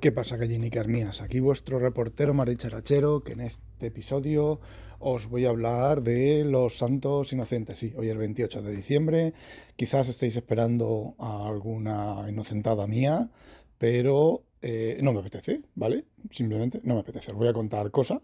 ¿Qué 0.00 0.12
pasa, 0.12 0.36
gallinicas 0.36 0.86
mías? 0.86 1.20
Aquí 1.22 1.40
vuestro 1.40 1.80
reportero 1.80 2.32
Maricharachero, 2.32 3.24
que 3.24 3.32
en 3.32 3.40
este 3.40 3.88
episodio 3.88 4.60
os 5.00 5.26
voy 5.26 5.44
a 5.44 5.48
hablar 5.48 6.02
de 6.02 6.44
los 6.44 6.78
santos 6.78 7.32
inocentes. 7.32 7.80
Sí, 7.80 7.92
hoy 7.96 8.06
es 8.06 8.12
el 8.12 8.18
28 8.18 8.62
de 8.62 8.76
diciembre. 8.76 9.34
Quizás 9.74 10.08
estéis 10.08 10.36
esperando 10.36 11.16
a 11.18 11.48
alguna 11.48 12.26
inocentada 12.28 12.86
mía, 12.86 13.30
pero 13.76 14.44
eh, 14.62 15.00
no 15.02 15.12
me 15.12 15.18
apetece, 15.18 15.62
¿vale? 15.74 16.04
Simplemente 16.30 16.80
no 16.84 16.94
me 16.94 17.00
apetece. 17.00 17.32
Os 17.32 17.36
voy 17.36 17.48
a 17.48 17.52
contar 17.52 17.90
cosas, 17.90 18.20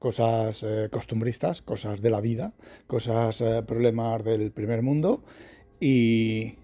cosas 0.00 0.64
eh, 0.64 0.88
costumbristas, 0.90 1.62
cosas 1.62 2.00
de 2.00 2.10
la 2.10 2.20
vida, 2.20 2.52
cosas, 2.88 3.40
eh, 3.42 3.62
problemas 3.64 4.24
del 4.24 4.50
primer 4.50 4.82
mundo 4.82 5.22
y 5.78 6.56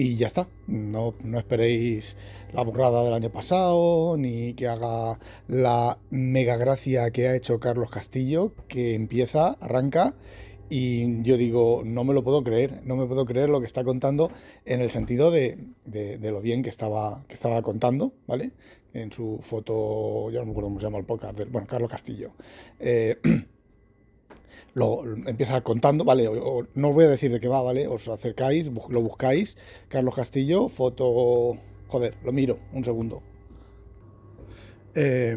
y 0.00 0.16
ya 0.16 0.28
está. 0.28 0.48
No, 0.66 1.14
no, 1.22 1.38
esperéis 1.38 2.16
la 2.54 2.62
burrada 2.62 3.04
del 3.04 3.12
año 3.12 3.30
pasado, 3.30 4.16
ni 4.16 4.54
que 4.54 4.66
haga 4.66 5.18
la 5.46 5.98
mega 6.08 6.56
gracia 6.56 7.10
que 7.10 7.28
ha 7.28 7.36
hecho 7.36 7.60
Carlos 7.60 7.90
Castillo, 7.90 8.52
que 8.66 8.94
empieza, 8.94 9.58
arranca, 9.60 10.14
y 10.70 11.22
yo 11.22 11.36
digo, 11.36 11.82
no 11.84 12.04
me 12.04 12.14
lo 12.14 12.24
puedo 12.24 12.42
creer, 12.42 12.80
no 12.84 12.96
me 12.96 13.04
puedo 13.04 13.26
creer 13.26 13.50
lo 13.50 13.60
que 13.60 13.66
está 13.66 13.84
contando 13.84 14.30
en 14.64 14.80
el 14.80 14.90
sentido 14.90 15.30
de, 15.30 15.58
de, 15.84 16.30
lo 16.30 16.40
bien 16.40 16.62
que 16.62 16.70
estaba, 16.70 17.22
que 17.28 17.34
estaba 17.34 17.60
contando, 17.60 18.14
¿vale? 18.26 18.52
En 18.94 19.12
su 19.12 19.38
foto, 19.42 20.30
yo 20.30 20.40
no 20.40 20.46
me 20.46 20.52
acuerdo 20.52 20.68
cómo 20.68 20.80
se 20.80 20.86
llama 20.86 20.98
el 20.98 21.04
podcast, 21.04 21.38
bueno, 21.50 21.66
Carlos 21.66 21.90
Castillo. 21.90 22.30
Eh, 22.78 23.18
lo, 24.74 25.04
empieza 25.04 25.60
contando, 25.62 26.04
¿vale? 26.04 26.28
no 26.74 26.88
os 26.88 26.94
voy 26.94 27.04
a 27.04 27.08
decir 27.08 27.30
de 27.32 27.40
qué 27.40 27.48
va, 27.48 27.62
¿vale? 27.62 27.86
Os 27.86 28.08
acercáis, 28.08 28.70
lo 28.88 29.02
buscáis, 29.02 29.56
Carlos 29.88 30.14
Castillo, 30.14 30.68
foto... 30.68 31.56
Joder, 31.88 32.14
lo 32.22 32.32
miro, 32.32 32.60
un 32.72 32.84
segundo. 32.84 33.20
Eh, 34.94 35.36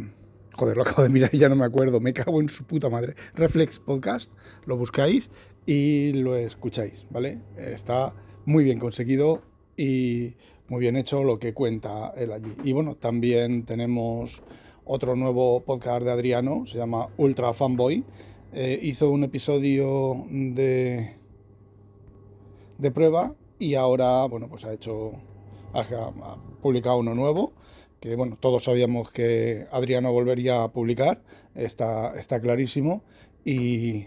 joder, 0.52 0.78
lo 0.78 0.84
acabo 0.84 1.04
de 1.04 1.10
mirar 1.10 1.32
y 1.34 1.40
ya 1.40 1.50
no 1.50 1.56
me 1.56 1.66
acuerdo, 1.66 2.00
me 2.00 2.14
cago 2.14 2.40
en 2.42 2.50
su 2.50 2.64
puta 2.66 2.90
madre. 2.90 3.16
Reflex 3.34 3.80
Podcast, 3.80 4.32
lo 4.66 4.78
buscáis 4.78 5.30
y 5.66 6.14
lo 6.14 6.36
escucháis, 6.36 7.06
¿vale? 7.10 7.40
Está 7.58 8.14
muy 8.46 8.64
bien 8.64 8.80
conseguido 8.80 9.42
y 9.78 10.36
muy 10.68 10.80
bien 10.80 10.96
hecho 10.96 11.24
lo 11.24 11.40
que 11.40 11.54
cuenta 11.54 12.14
él 12.16 12.32
allí. 12.32 12.54
Y 12.64 12.74
bueno, 12.74 12.96
también 12.96 13.66
tenemos 13.66 14.44
otro 14.86 15.16
nuevo 15.16 15.62
podcast 15.62 16.04
de 16.04 16.12
Adriano, 16.12 16.66
se 16.66 16.78
llama 16.78 17.08
Ultra 17.18 17.54
Fanboy 17.54 18.04
eh, 18.54 18.80
hizo 18.84 19.10
un 19.10 19.24
episodio 19.24 20.26
de, 20.30 21.16
de 22.78 22.92
prueba 22.92 23.34
y 23.58 23.76
ahora, 23.76 24.26
bueno, 24.26 24.48
pues 24.48 24.66
ha 24.66 24.74
hecho, 24.74 25.14
ha, 25.74 26.38
publicado 26.62 26.98
uno 26.98 27.16
nuevo, 27.16 27.54
que 28.00 28.16
bueno, 28.16 28.38
todos 28.40 28.66
sabíamos 28.66 29.12
que 29.12 29.66
Adriano 29.72 30.12
volvería 30.12 30.64
a 30.64 30.72
publicar, 30.72 31.24
está, 31.56 32.14
está 32.20 32.40
clarísimo, 32.42 33.04
y, 33.44 34.06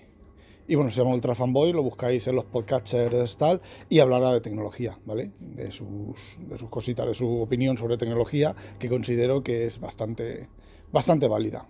y 0.69 0.75
bueno, 0.77 0.91
se 0.91 0.99
llama 1.01 1.15
Ultra 1.15 1.35
Fanboy, 1.35 1.73
lo 1.73 1.83
buscáis 1.83 2.27
en 2.29 2.37
los 2.37 2.45
podcasters 2.45 3.37
tal, 3.37 3.61
y 3.89 3.99
hablará 3.99 4.33
de 4.33 4.41
tecnología, 4.41 4.99
¿vale? 5.07 5.33
De 5.41 5.73
sus, 5.73 6.39
de 6.39 6.57
sus 6.59 6.69
cositas, 6.69 7.07
de 7.07 7.15
su 7.15 7.41
opinión 7.41 7.77
sobre 7.79 7.97
tecnología, 7.97 8.55
que 8.79 8.89
considero 8.89 9.43
que 9.43 9.67
es 9.67 9.81
bastante, 9.81 10.49
bastante 10.93 11.27
válida. 11.27 11.67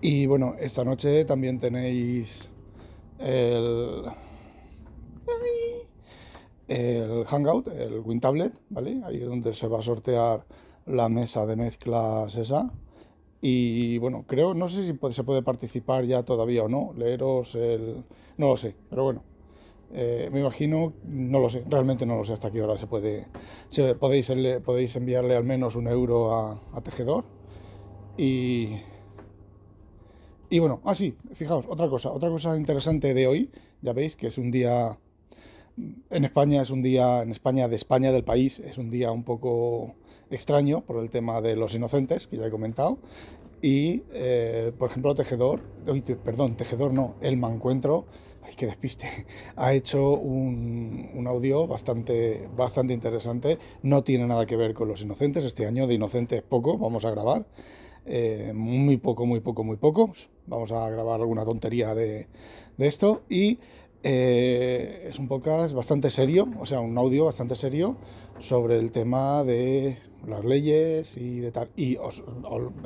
Y 0.00 0.26
bueno, 0.26 0.54
esta 0.58 0.84
noche 0.84 1.24
también 1.24 1.58
tenéis 1.58 2.50
el, 3.18 4.02
el 6.68 7.24
Hangout, 7.24 7.68
el 7.68 8.00
WinTablet, 8.00 8.60
¿vale? 8.70 9.00
Ahí 9.04 9.16
es 9.16 9.26
donde 9.26 9.54
se 9.54 9.68
va 9.68 9.78
a 9.78 9.82
sortear 9.82 10.44
la 10.86 11.08
mesa 11.08 11.46
de 11.46 11.56
mezclas 11.56 12.36
esa. 12.36 12.70
Y 13.40 13.98
bueno, 13.98 14.24
creo, 14.26 14.54
no 14.54 14.68
sé 14.68 14.86
si 14.86 14.98
se 15.12 15.24
puede 15.24 15.42
participar 15.42 16.04
ya 16.04 16.22
todavía 16.22 16.64
o 16.64 16.68
no, 16.68 16.92
leeros 16.96 17.54
el... 17.54 18.02
No 18.38 18.48
lo 18.48 18.56
sé, 18.56 18.74
pero 18.88 19.04
bueno, 19.04 19.22
eh, 19.92 20.30
me 20.32 20.40
imagino, 20.40 20.94
no 21.04 21.38
lo 21.38 21.50
sé, 21.50 21.62
realmente 21.68 22.06
no 22.06 22.16
lo 22.16 22.24
sé 22.24 22.32
hasta 22.32 22.50
qué 22.50 22.62
hora 22.62 22.78
se 22.78 22.86
puede... 22.86 23.26
podéis, 24.00 24.32
podéis 24.64 24.96
enviarle 24.96 25.36
al 25.36 25.44
menos 25.44 25.76
un 25.76 25.88
euro 25.88 26.34
a, 26.34 26.58
a 26.72 26.80
Tejedor 26.80 27.24
y 28.16 28.76
y 30.50 30.58
bueno, 30.58 30.80
así, 30.84 31.16
ah, 31.18 31.30
fijaos, 31.34 31.66
otra 31.68 31.88
cosa, 31.88 32.10
otra 32.12 32.30
cosa 32.30 32.56
interesante 32.56 33.14
de 33.14 33.26
hoy, 33.26 33.50
ya 33.82 33.92
veis 33.92 34.16
que 34.16 34.28
es 34.28 34.38
un 34.38 34.50
día, 34.50 34.98
en 36.10 36.24
España 36.24 36.62
es 36.62 36.70
un 36.70 36.82
día, 36.82 37.22
en 37.22 37.30
España 37.30 37.68
de 37.68 37.76
España, 37.76 38.12
del 38.12 38.24
país, 38.24 38.60
es 38.60 38.78
un 38.78 38.90
día 38.90 39.10
un 39.10 39.24
poco 39.24 39.94
extraño 40.30 40.82
por 40.82 41.02
el 41.02 41.10
tema 41.10 41.40
de 41.40 41.56
los 41.56 41.74
inocentes, 41.74 42.26
que 42.26 42.36
ya 42.36 42.46
he 42.46 42.50
comentado. 42.50 42.98
Y, 43.62 44.02
eh, 44.12 44.72
por 44.78 44.90
ejemplo, 44.90 45.14
Tejedor, 45.14 45.60
perdón, 46.22 46.56
Tejedor 46.56 46.92
no, 46.92 47.14
el 47.22 47.38
Mancuentro, 47.38 48.04
ay, 48.42 48.54
que 48.54 48.66
despiste, 48.66 49.08
ha 49.56 49.72
hecho 49.72 50.10
un, 50.10 51.10
un, 51.14 51.26
audio 51.26 51.66
bastante, 51.66 52.46
bastante 52.54 52.92
interesante. 52.92 53.58
No 53.82 54.04
tiene 54.04 54.26
nada 54.26 54.44
que 54.44 54.56
ver 54.56 54.74
con 54.74 54.88
los 54.88 55.00
inocentes, 55.00 55.44
este 55.44 55.66
año 55.66 55.86
de 55.86 55.94
inocentes 55.94 56.42
poco, 56.42 56.76
vamos 56.76 57.06
a 57.06 57.10
grabar. 57.10 57.46
Eh, 58.06 58.52
muy 58.54 58.98
poco, 58.98 59.26
muy 59.26 59.40
poco, 59.40 59.64
muy 59.64 59.76
pocos. 59.76 60.30
Vamos 60.46 60.72
a 60.72 60.90
grabar 60.90 61.20
alguna 61.20 61.44
tontería 61.44 61.94
de, 61.94 62.26
esto 62.78 63.22
y 63.30 63.58
eh, 64.02 65.06
es 65.08 65.18
un 65.18 65.26
podcast 65.26 65.74
bastante 65.74 66.10
serio, 66.10 66.48
o 66.60 66.66
sea, 66.66 66.80
un 66.80 66.98
audio 66.98 67.24
bastante 67.24 67.56
serio 67.56 67.96
sobre 68.38 68.78
el 68.78 68.92
tema 68.92 69.42
de 69.42 69.96
las 70.26 70.44
leyes 70.44 71.16
y 71.16 71.40
de 71.40 71.50
tal. 71.50 71.70
Y 71.76 71.96
os, 71.96 72.22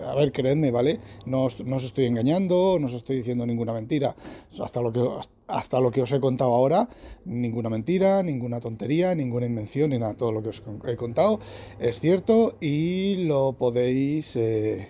a 0.05 0.15
ver, 0.15 0.31
creedme, 0.31 0.71
¿vale? 0.71 1.01
No 1.27 1.45
os, 1.45 1.59
no 1.65 1.77
os, 1.77 1.85
estoy 1.85 2.05
engañando, 2.07 2.79
no 2.79 2.87
os 2.87 2.93
estoy 2.93 3.17
diciendo 3.17 3.45
ninguna 3.45 3.73
mentira. 3.73 4.15
Hasta 4.63 4.81
lo, 4.81 4.93
que, 4.93 5.05
hasta 5.49 5.81
lo 5.81 5.91
que 5.91 6.03
os 6.03 6.13
he 6.13 6.21
contado 6.21 6.55
ahora, 6.55 6.89
ninguna 7.25 7.71
mentira, 7.71 8.23
ninguna 8.23 8.61
tontería, 8.61 9.17
ninguna 9.17 9.47
invención, 9.47 9.91
ni 9.91 9.99
nada. 9.99 10.15
Todo 10.15 10.31
lo 10.31 10.43
que 10.43 10.51
os 10.51 10.63
he 10.87 10.97
contado 10.97 11.41
es 11.81 11.99
cierto 11.99 12.57
y 12.61 13.25
lo 13.27 13.55
podéis 13.55 14.37
eh, 14.37 14.89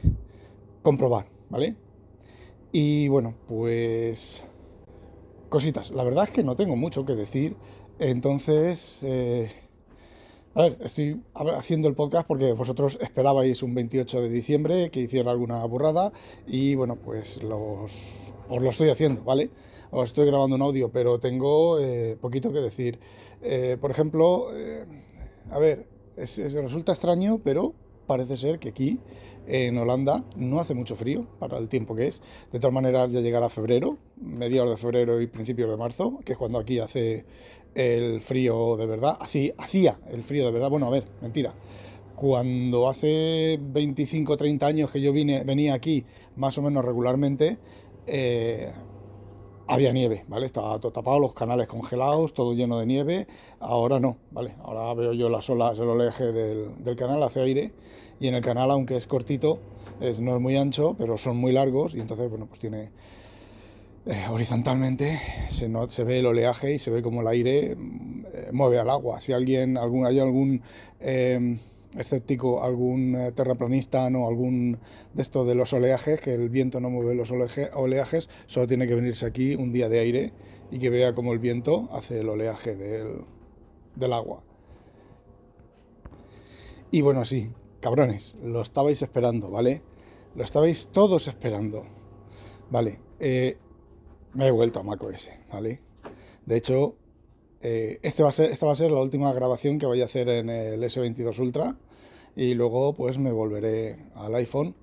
comprobar, 0.83 1.27
¿vale? 1.49 1.88
Y 2.73 3.09
bueno, 3.09 3.35
pues... 3.47 4.43
Cositas. 5.49 5.91
La 5.91 6.05
verdad 6.05 6.25
es 6.25 6.31
que 6.31 6.43
no 6.43 6.57
tengo 6.57 6.77
mucho 6.77 7.05
que 7.05 7.15
decir. 7.15 7.57
Entonces... 7.99 8.99
Eh, 9.03 9.51
a 10.55 10.63
ver, 10.63 10.79
estoy 10.81 11.23
haciendo 11.35 11.89
el 11.89 11.95
podcast 11.95 12.27
porque 12.27 12.53
vosotros 12.53 12.99
esperabais 13.01 13.63
un 13.63 13.75
28 13.75 14.23
de 14.23 14.29
diciembre 14.29 14.91
que 14.91 15.01
hiciera 15.01 15.31
alguna 15.31 15.65
burrada 15.67 16.11
y 16.49 16.75
bueno, 16.75 16.97
pues 16.97 17.41
los, 17.45 18.33
os 18.49 18.63
lo 18.63 18.69
estoy 18.69 18.89
haciendo, 18.91 19.23
¿vale? 19.23 19.51
Os 19.93 20.09
estoy 20.09 20.27
grabando 20.27 20.57
un 20.57 20.63
audio, 20.63 20.91
pero 20.91 21.21
tengo 21.21 21.79
eh, 21.79 22.17
poquito 22.21 22.53
que 22.53 22.59
decir. 22.59 22.99
Eh, 23.41 23.77
por 23.81 23.93
ejemplo, 23.93 24.49
a 25.51 25.59
ver, 25.61 25.87
resulta 26.17 26.91
extraño, 26.91 27.41
pero 27.45 27.75
parece 28.09 28.37
ser 28.37 28.59
que 28.59 28.71
aquí 28.71 28.99
en 29.47 29.79
Holanda 29.79 30.25
no 30.35 30.59
hace 30.59 30.75
mucho 30.75 30.97
frío 30.97 31.27
para 31.39 31.59
el 31.59 31.69
tiempo 31.69 31.95
que 31.95 32.09
es. 32.09 32.21
De 32.51 32.59
todas 32.59 32.75
maneras, 32.75 33.13
ya 33.13 33.21
llegará 33.21 33.49
febrero, 33.49 33.99
mediados 34.17 34.71
de 34.71 34.77
febrero 34.77 35.21
y 35.21 35.29
principios 35.29 35.71
de 35.71 35.77
marzo, 35.77 36.19
que 36.25 36.33
es 36.33 36.39
cuando 36.39 36.59
aquí 36.59 36.81
hace 36.81 37.25
el 37.75 38.21
frío 38.21 38.77
de 38.77 38.87
verdad. 38.87 39.17
hacía 39.21 39.99
el 40.11 40.25
frío 40.25 40.45
de 40.47 40.51
verdad. 40.51 40.71
Bueno, 40.71 40.87
a 40.87 40.91
ver, 40.91 41.05
mentira. 41.23 41.55
Cuando 42.17 42.89
hace 42.89 43.61
25 43.63 44.33
o 44.33 44.37
30 44.37 44.67
años 44.67 44.91
que 44.91 45.01
yo 45.01 45.13
vine, 45.13 45.45
venía 45.45 45.75
aquí 45.75 46.05
más 46.35 46.59
o 46.59 46.63
menos 46.63 46.85
regularmente, 46.85 47.59
eh, 48.09 48.73
había 49.69 49.93
nieve, 49.93 50.25
¿vale? 50.29 50.47
Estaba 50.47 50.79
todo 50.81 50.93
tapado, 50.93 51.21
los 51.21 51.35
canales 51.35 51.69
congelados, 51.69 52.33
todo 52.33 52.55
lleno 52.55 52.79
de 52.79 52.87
nieve. 52.87 53.27
Ahora 53.61 54.01
no, 54.01 54.17
¿vale? 54.31 54.55
Ahora 54.65 54.95
veo 54.95 55.13
yo 55.13 55.29
las 55.29 55.49
olas, 55.51 55.79
el 55.79 55.89
oleaje 55.89 56.33
del, 56.33 56.97
canal, 56.97 57.23
hace 57.23 57.41
aire. 57.41 57.73
Y 58.19 58.29
en 58.29 58.35
el 58.35 58.43
canal, 58.43 58.71
aunque 58.71 58.97
es 58.97 59.07
cortito, 59.07 59.59
no 60.01 60.37
es 60.37 60.41
muy 60.41 60.57
ancho, 60.57 60.97
pero 60.99 61.19
son 61.19 61.37
muy 61.37 61.53
largos 61.53 61.95
y 61.95 62.01
entonces, 62.01 62.29
bueno, 62.31 62.47
pues 62.47 62.61
tiene... 62.61 62.91
Eh, 64.07 64.25
horizontalmente 64.31 65.21
se, 65.51 65.69
no, 65.69 65.87
se 65.91 66.03
ve 66.03 66.21
el 66.21 66.27
oleaje 66.27 66.73
y 66.73 66.79
se 66.79 66.91
ve 66.91 67.03
como 67.03 67.21
el 67.21 67.27
aire 67.27 67.73
eh, 67.73 68.49
mueve 68.53 68.79
al 68.79 68.89
agua. 68.89 69.21
Si 69.21 69.35
alguien, 69.35 69.77
algún, 69.77 70.07
hay 70.07 70.19
algún... 70.19 70.63
Eh, 70.99 71.59
escéptico 71.99 72.63
algún 72.63 73.15
eh, 73.17 73.33
terraplanista 73.33 74.07
o 74.07 74.29
algún 74.29 74.79
de 75.13 75.23
estos 75.23 75.47
de 75.47 75.55
los 75.55 75.73
oleajes, 75.73 76.21
que 76.21 76.35
el 76.35 76.49
viento 76.49 76.81
no 76.81 76.91
mueve 76.91 77.15
los 77.15 77.31
oleajes, 77.31 78.31
solo 78.47 78.67
tiene 78.67 78.87
que 78.87 78.95
venirse 78.95 79.27
aquí 79.27 79.55
un 79.55 79.73
día 79.73 79.89
de 79.89 79.99
aire 79.99 80.33
y 80.71 80.79
que 80.79 80.91
vea 80.91 81.15
cómo 81.15 81.33
el 81.33 81.39
viento 81.39 81.89
hace 81.93 82.21
el 82.21 82.29
oleaje 82.29 82.77
del, 82.77 83.25
del 83.97 84.13
agua. 84.13 84.43
Y 86.91 87.03
bueno, 87.03 87.25
sí, 87.25 87.53
cabrones, 87.81 88.35
lo 88.43 88.63
estabais 88.63 89.03
esperando, 89.03 89.51
¿vale? 89.51 89.83
Lo 90.35 90.45
estabais 90.45 90.89
todos 90.93 91.29
esperando. 91.29 91.85
Vale, 92.71 93.01
eh, 93.19 93.59
me 94.35 94.47
he 94.47 94.51
vuelto 94.51 94.81
a 94.81 94.83
macOS, 94.83 95.31
¿vale? 95.53 95.81
De 96.47 96.57
hecho, 96.57 96.97
eh, 97.61 97.99
este 98.03 98.23
va 98.23 98.29
a 98.29 98.33
ser, 98.33 98.53
esta 98.53 98.67
va 98.67 98.73
a 98.73 98.77
ser 98.77 98.91
la 98.91 99.01
última 99.01 99.33
grabación 99.33 99.79
que 99.79 99.87
voy 99.87 100.01
a 100.01 100.05
hacer 100.05 100.29
en 100.29 100.49
el 100.49 100.83
S22 100.83 101.39
Ultra 101.41 101.77
y 102.39 102.55
luego 102.55 102.93
pues 102.93 103.19
me 103.19 103.33
volveré 103.33 103.97
al 104.15 104.33
iPhone. 104.37 104.77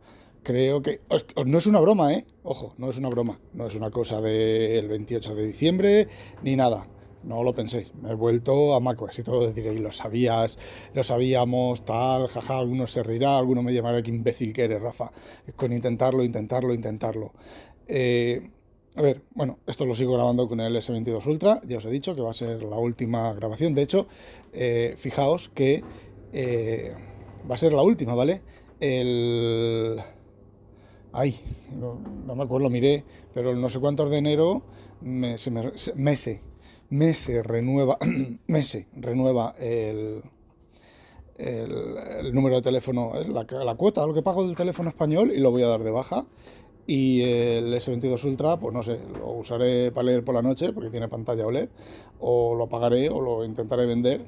Creo 0.43 0.81
que... 0.81 0.99
No 1.45 1.57
es 1.57 1.65
una 1.65 1.79
broma, 1.79 2.13
¿eh? 2.13 2.25
Ojo, 2.43 2.75
no 2.77 2.89
es 2.89 2.97
una 2.97 3.07
broma. 3.07 3.39
No 3.53 3.65
es 3.65 3.75
una 3.75 3.89
cosa 3.89 4.19
del 4.19 4.89
28 4.89 5.33
de 5.33 5.47
diciembre 5.47 6.07
ni 6.43 6.57
nada. 6.57 6.85
No 7.23 7.43
lo 7.43 7.55
penséis, 7.55 7.91
me 7.95 8.11
he 8.11 8.13
vuelto 8.13 8.75
a 8.75 8.79
macOS 8.79 9.17
y 9.17 9.23
todo 9.23 9.51
diréis, 9.51 9.79
lo 9.79 9.91
sabías, 9.91 10.59
lo 10.93 11.03
sabíamos, 11.03 11.83
tal, 11.83 12.27
jaja, 12.27 12.59
alguno 12.59 12.85
se 12.85 13.01
rirá, 13.01 13.37
alguno 13.37 13.63
me 13.63 13.73
llamará 13.73 14.03
qué 14.03 14.11
imbécil 14.11 14.53
que 14.53 14.65
eres, 14.65 14.79
Rafa, 14.79 15.11
con 15.55 15.73
intentarlo, 15.73 16.23
intentarlo, 16.23 16.71
intentarlo. 16.71 17.31
Eh, 17.87 18.47
a 18.95 19.01
ver, 19.01 19.23
bueno, 19.33 19.57
esto 19.65 19.87
lo 19.87 19.95
sigo 19.95 20.13
grabando 20.13 20.47
con 20.47 20.59
el 20.59 20.75
S22 20.75 21.25
Ultra, 21.25 21.61
ya 21.67 21.77
os 21.77 21.85
he 21.85 21.89
dicho 21.89 22.13
que 22.13 22.21
va 22.21 22.29
a 22.29 22.35
ser 22.35 22.61
la 22.61 22.77
última 22.77 23.33
grabación, 23.33 23.73
de 23.73 23.81
hecho, 23.81 24.05
eh, 24.53 24.93
fijaos 24.95 25.49
que 25.49 25.83
eh, 26.31 26.93
va 27.49 27.55
a 27.55 27.57
ser 27.57 27.73
la 27.73 27.81
última, 27.81 28.15
¿vale? 28.15 28.41
El... 28.79 30.01
Ay, 31.13 31.39
no, 31.79 31.95
me 32.35 32.43
acuerdo, 32.43 32.59
lo 32.59 32.69
miré, 32.69 33.05
pero 33.33 33.51
el 33.51 33.61
no 33.61 33.69
sé 33.69 33.79
cuántos 33.79 34.09
de 34.09 34.17
enero 34.17 34.63
me, 35.01 35.37
se 35.37 35.49
me, 35.49 35.71
Mese 36.89 37.41
renueva, 37.41 37.97
Mese 38.47 38.87
renueva 38.93 39.55
el, 39.57 40.21
el, 41.37 42.33
número 42.33 42.57
de 42.57 42.61
teléfono, 42.61 43.13
la, 43.27 43.45
la 43.63 43.75
cuota, 43.75 44.05
lo 44.05 44.13
que 44.13 44.21
pago 44.21 44.45
del 44.45 44.55
teléfono 44.55 44.89
español 44.89 45.31
y 45.33 45.39
lo 45.39 45.51
voy 45.51 45.63
a 45.63 45.67
dar 45.67 45.83
de 45.83 45.91
baja. 45.91 46.25
Y 46.87 47.21
el 47.23 47.73
S22 47.73 48.23
Ultra, 48.25 48.59
pues 48.59 48.71
no 48.73 48.83
sé, 48.83 48.99
lo 49.17 49.31
usaré 49.31 49.91
para 49.91 50.05
leer 50.05 50.23
por 50.23 50.35
la 50.35 50.43
noche 50.43 50.71
porque 50.71 50.91
tiene 50.91 51.07
pantalla 51.07 51.47
OLED, 51.47 51.69
o 52.19 52.53
lo 52.53 52.69
pagaré 52.69 53.09
o 53.09 53.21
lo 53.21 53.43
intentaré 53.43 53.87
vender. 53.87 54.21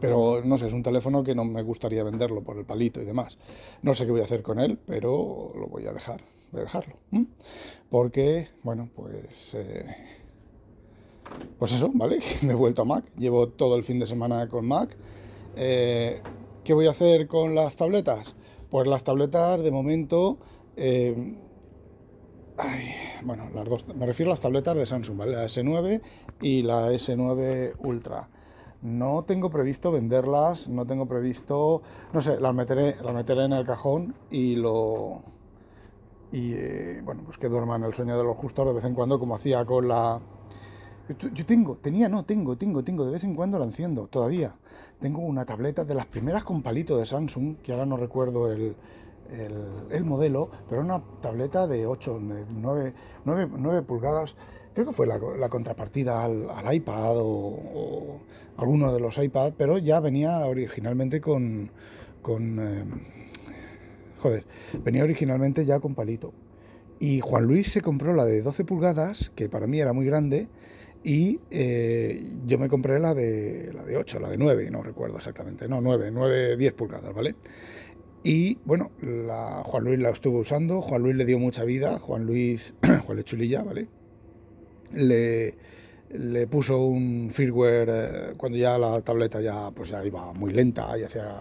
Pero 0.00 0.42
no 0.44 0.58
sé, 0.58 0.66
es 0.66 0.72
un 0.72 0.82
teléfono 0.82 1.22
que 1.22 1.34
no 1.34 1.44
me 1.44 1.62
gustaría 1.62 2.02
venderlo 2.02 2.42
por 2.42 2.56
el 2.56 2.64
palito 2.64 3.00
y 3.00 3.04
demás. 3.04 3.38
No 3.82 3.94
sé 3.94 4.06
qué 4.06 4.12
voy 4.12 4.20
a 4.20 4.24
hacer 4.24 4.42
con 4.42 4.58
él, 4.58 4.78
pero 4.86 5.52
lo 5.54 5.66
voy 5.66 5.86
a 5.86 5.92
dejar, 5.92 6.22
voy 6.52 6.62
a 6.62 6.64
dejarlo. 6.64 6.96
Porque, 7.90 8.48
bueno, 8.62 8.88
pues... 8.94 9.54
Eh, 9.54 9.86
pues 11.58 11.72
eso, 11.72 11.90
¿vale? 11.94 12.18
Me 12.42 12.52
he 12.52 12.56
vuelto 12.56 12.82
a 12.82 12.84
Mac, 12.84 13.04
llevo 13.16 13.48
todo 13.48 13.76
el 13.76 13.82
fin 13.82 13.98
de 13.98 14.06
semana 14.06 14.48
con 14.48 14.66
Mac. 14.66 14.96
Eh, 15.56 16.22
¿Qué 16.64 16.74
voy 16.74 16.86
a 16.86 16.90
hacer 16.90 17.26
con 17.26 17.54
las 17.54 17.76
tabletas? 17.76 18.34
Pues 18.70 18.86
las 18.86 19.04
tabletas 19.04 19.62
de 19.62 19.70
momento... 19.70 20.38
Eh, 20.76 21.36
bueno, 23.22 23.48
las 23.54 23.68
dos, 23.68 23.86
me 23.88 24.04
refiero 24.06 24.30
a 24.30 24.32
las 24.32 24.40
tabletas 24.40 24.76
de 24.76 24.84
Samsung, 24.84 25.16
¿vale? 25.16 25.32
La 25.32 25.44
S9 25.44 26.00
y 26.42 26.62
la 26.62 26.92
S9 26.92 27.74
Ultra. 27.78 28.28
No 28.82 29.24
tengo 29.24 29.50
previsto 29.50 29.92
venderlas, 29.92 30.68
no 30.68 30.86
tengo 30.86 31.06
previsto, 31.06 31.82
no 32.12 32.20
sé, 32.20 32.40
las 32.40 32.54
meteré, 32.54 32.96
las 33.02 33.12
meteré 33.12 33.44
en 33.44 33.52
el 33.52 33.64
cajón 33.64 34.14
y 34.30 34.56
lo 34.56 35.22
y 36.32 36.52
eh, 36.52 37.02
bueno, 37.04 37.22
pues 37.24 37.38
que 37.38 37.48
duerman 37.48 37.82
el 37.82 37.92
sueño 37.92 38.16
de 38.16 38.24
los 38.24 38.36
justos 38.36 38.66
de 38.66 38.72
vez 38.72 38.84
en 38.84 38.94
cuando, 38.94 39.18
como 39.18 39.34
hacía 39.34 39.64
con 39.64 39.88
la 39.88 40.20
yo 41.18 41.44
tengo, 41.44 41.76
tenía, 41.76 42.08
no, 42.08 42.24
tengo, 42.24 42.56
tengo, 42.56 42.84
tengo, 42.84 43.04
de 43.04 43.10
vez 43.10 43.24
en 43.24 43.34
cuando 43.34 43.58
la 43.58 43.64
enciendo, 43.64 44.06
todavía. 44.06 44.54
Tengo 45.00 45.22
una 45.22 45.44
tableta 45.44 45.84
de 45.84 45.94
las 45.94 46.06
primeras 46.06 46.44
con 46.44 46.62
palito 46.62 46.96
de 46.96 47.06
Samsung, 47.06 47.56
que 47.56 47.72
ahora 47.72 47.86
no 47.86 47.96
recuerdo 47.96 48.50
el, 48.52 48.76
el, 49.30 50.04
modelo, 50.04 50.50
pero 50.68 50.80
una 50.80 51.02
tableta 51.20 51.66
de 51.66 51.86
8, 51.86 52.20
9, 52.20 52.94
9, 53.24 53.82
pulgadas. 53.82 54.34
Creo 54.74 54.86
que 54.86 54.92
fue 54.92 55.06
la, 55.06 55.48
contrapartida 55.48 56.24
al, 56.24 56.74
iPad 56.74 57.14
o, 57.16 58.20
alguno 58.56 58.92
de 58.92 59.00
los 59.00 59.18
iPad, 59.18 59.54
pero 59.56 59.78
ya 59.78 60.00
venía 60.00 60.46
originalmente 60.46 61.20
con. 61.20 61.70
con 62.22 62.58
eh, 62.60 62.84
joder, 64.18 64.44
venía 64.82 65.02
originalmente 65.02 65.64
ya 65.64 65.80
con 65.80 65.94
palito. 65.94 66.32
Y 66.98 67.20
Juan 67.20 67.44
Luis 67.44 67.72
se 67.72 67.80
compró 67.80 68.12
la 68.12 68.26
de 68.26 68.42
12 68.42 68.64
pulgadas, 68.64 69.32
que 69.34 69.48
para 69.48 69.66
mí 69.66 69.80
era 69.80 69.94
muy 69.94 70.04
grande, 70.04 70.48
y 71.02 71.40
eh, 71.50 72.22
yo 72.46 72.58
me 72.58 72.68
compré 72.68 72.98
la 72.98 73.14
de, 73.14 73.72
la 73.72 73.84
de 73.84 73.96
8, 73.96 74.20
la 74.20 74.28
de 74.28 74.36
9, 74.36 74.70
no 74.70 74.82
recuerdo 74.82 75.16
exactamente, 75.16 75.66
no, 75.66 75.80
9, 75.80 76.10
9, 76.12 76.56
10 76.58 76.72
pulgadas, 76.74 77.14
¿vale? 77.14 77.36
Y 78.22 78.58
bueno, 78.64 78.90
Juan 79.64 79.84
Luis 79.84 79.98
la 79.98 80.10
estuvo 80.10 80.40
usando, 80.40 80.82
Juan 80.82 81.02
Luis 81.02 81.16
le 81.16 81.24
dio 81.24 81.38
mucha 81.38 81.64
vida, 81.64 81.98
Juan 81.98 82.26
Luis, 82.26 82.74
Juan 82.82 83.16
Luis 83.16 83.24
Chulilla, 83.24 83.62
¿vale? 83.62 83.88
Le, 84.92 85.54
le 86.12 86.46
puso 86.46 86.78
un 86.78 87.30
firmware 87.30 87.88
eh, 87.90 88.34
cuando 88.36 88.58
ya 88.58 88.76
la 88.78 89.00
tableta 89.00 89.40
ya 89.40 89.70
pues 89.70 89.90
ya 89.90 90.04
iba 90.04 90.32
muy 90.32 90.52
lenta 90.52 90.98
y 90.98 91.04
hacía 91.04 91.40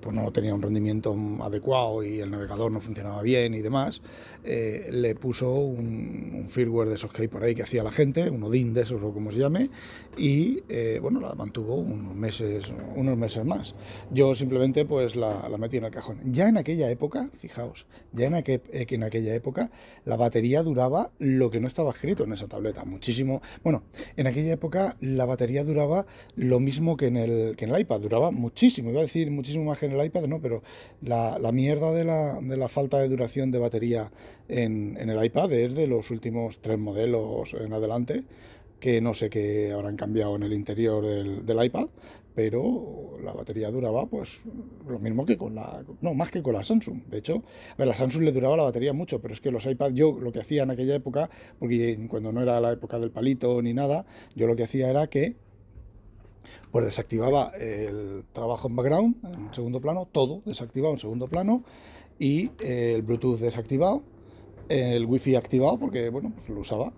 pues 0.00 0.14
no 0.14 0.30
tenía 0.32 0.54
un 0.54 0.62
rendimiento 0.62 1.16
adecuado 1.40 2.02
y 2.02 2.20
el 2.20 2.30
navegador 2.30 2.72
no 2.72 2.80
funcionaba 2.80 3.22
bien 3.22 3.54
y 3.54 3.60
demás 3.60 4.02
eh, 4.42 4.88
le 4.90 5.14
puso 5.14 5.52
un, 5.52 6.46
firmware 6.48 6.88
de 6.88 6.94
esos 6.96 7.12
que 7.12 7.22
hay 7.22 7.28
por 7.28 7.44
ahí 7.44 7.54
que 7.54 7.62
hacía 7.62 7.84
la 7.84 7.92
gente 7.92 8.28
un 8.30 8.42
Odin 8.42 8.72
de 8.72 8.82
esos 8.82 9.02
o 9.02 9.12
como 9.12 9.30
se 9.30 9.38
llame 9.38 9.70
y 10.16 10.62
eh, 10.68 10.98
bueno 11.00 11.20
la 11.20 11.34
mantuvo 11.34 11.76
unos 11.76 12.14
meses 12.14 12.72
unos 12.96 13.16
meses 13.16 13.44
más. 13.44 13.74
Yo 14.10 14.34
simplemente 14.34 14.84
pues 14.84 15.14
la, 15.14 15.48
la, 15.48 15.58
metí 15.58 15.76
en 15.76 15.84
el 15.84 15.90
cajón. 15.90 16.18
Ya 16.24 16.48
en 16.48 16.56
aquella 16.56 16.90
época 16.90 17.28
fijaos 17.38 17.86
ya 18.12 18.26
en, 18.26 18.34
en 18.34 19.02
aquella 19.02 19.34
época 19.34 19.70
la 20.04 20.16
batería 20.16 20.62
duraba 20.62 21.10
lo 21.18 21.50
que 21.50 21.60
no 21.60 21.68
estaba 21.68 21.90
escrito 21.90 22.24
en 22.24 22.32
esa 22.32 22.48
tableta 22.48 22.84
muchísimo 22.84 23.42
bueno 23.62 23.82
en 24.16 24.26
aquella 24.26 24.52
época 24.52 24.96
la 25.00 25.24
batería 25.24 25.64
duraba 25.64 26.06
lo 26.36 26.60
mismo 26.60 26.96
que 26.96 27.06
en 27.06 27.16
el, 27.16 27.56
que 27.56 27.64
en 27.64 27.74
el 27.74 27.80
iPad, 27.80 28.00
duraba 28.00 28.30
muchísimo, 28.30 28.90
iba 28.90 29.00
a 29.00 29.02
decir 29.02 29.30
muchísimo 29.30 29.64
más 29.64 29.78
que 29.78 29.86
en 29.86 29.92
el 29.92 30.04
iPad, 30.04 30.26
no, 30.26 30.40
pero 30.40 30.62
la, 31.02 31.38
mierda 31.52 31.92
de 31.92 32.04
la, 32.04 32.40
de 32.40 32.56
la, 32.56 32.68
falta 32.68 32.98
de 32.98 33.08
duración 33.08 33.50
de 33.50 33.58
batería 33.58 34.10
en, 34.48 34.96
en 35.00 35.10
el 35.10 35.24
iPad 35.24 35.52
es 35.52 35.74
de 35.74 35.86
los 35.86 36.10
últimos 36.10 36.60
tres 36.60 36.78
modelos 36.78 37.54
en 37.54 37.72
adelante 37.72 38.24
que 38.80 39.00
no 39.00 39.14
sé 39.14 39.28
qué 39.28 39.72
habrán 39.72 39.96
cambiado 39.96 40.36
en 40.36 40.44
el 40.44 40.52
interior 40.52 41.04
del, 41.04 41.44
del, 41.44 41.64
iPad, 41.64 41.88
pero 42.34 43.18
la 43.22 43.32
batería 43.32 43.70
duraba 43.70 44.06
pues 44.06 44.42
lo 44.88 44.98
mismo 44.98 45.26
que 45.26 45.36
con 45.36 45.54
la, 45.54 45.84
no, 46.00 46.14
más 46.14 46.30
que 46.30 46.42
con 46.42 46.54
la 46.54 46.62
Samsung. 46.62 47.04
De 47.06 47.18
hecho, 47.18 47.42
a 47.76 47.84
la 47.84 47.94
Samsung 47.94 48.22
le 48.22 48.32
duraba 48.32 48.56
la 48.56 48.62
batería 48.62 48.92
mucho, 48.92 49.20
pero 49.20 49.34
es 49.34 49.40
que 49.40 49.50
los 49.50 49.66
iPad 49.66 49.90
yo 49.92 50.18
lo 50.20 50.30
que 50.30 50.40
hacía 50.40 50.62
en 50.62 50.70
aquella 50.70 50.94
época, 50.94 51.28
porque 51.58 52.06
cuando 52.08 52.32
no 52.32 52.42
era 52.42 52.60
la 52.60 52.72
época 52.72 52.98
del 52.98 53.10
palito 53.10 53.60
ni 53.62 53.74
nada, 53.74 54.06
yo 54.36 54.46
lo 54.46 54.54
que 54.54 54.64
hacía 54.64 54.88
era 54.88 55.08
que 55.08 55.36
pues 56.70 56.84
desactivaba 56.84 57.52
el 57.58 58.24
trabajo 58.32 58.68
en 58.68 58.76
background, 58.76 59.16
en 59.24 59.54
segundo 59.54 59.80
plano, 59.80 60.08
todo 60.10 60.42
desactivado 60.44 60.94
en 60.94 60.98
segundo 60.98 61.28
plano, 61.28 61.62
y 62.18 62.50
el 62.62 63.02
Bluetooth 63.02 63.38
desactivado, 63.38 64.02
el 64.68 65.06
Wi-Fi 65.06 65.36
activado, 65.36 65.78
porque 65.78 66.08
bueno, 66.10 66.32
pues 66.34 66.48
lo 66.48 66.60
usaba 66.60 66.92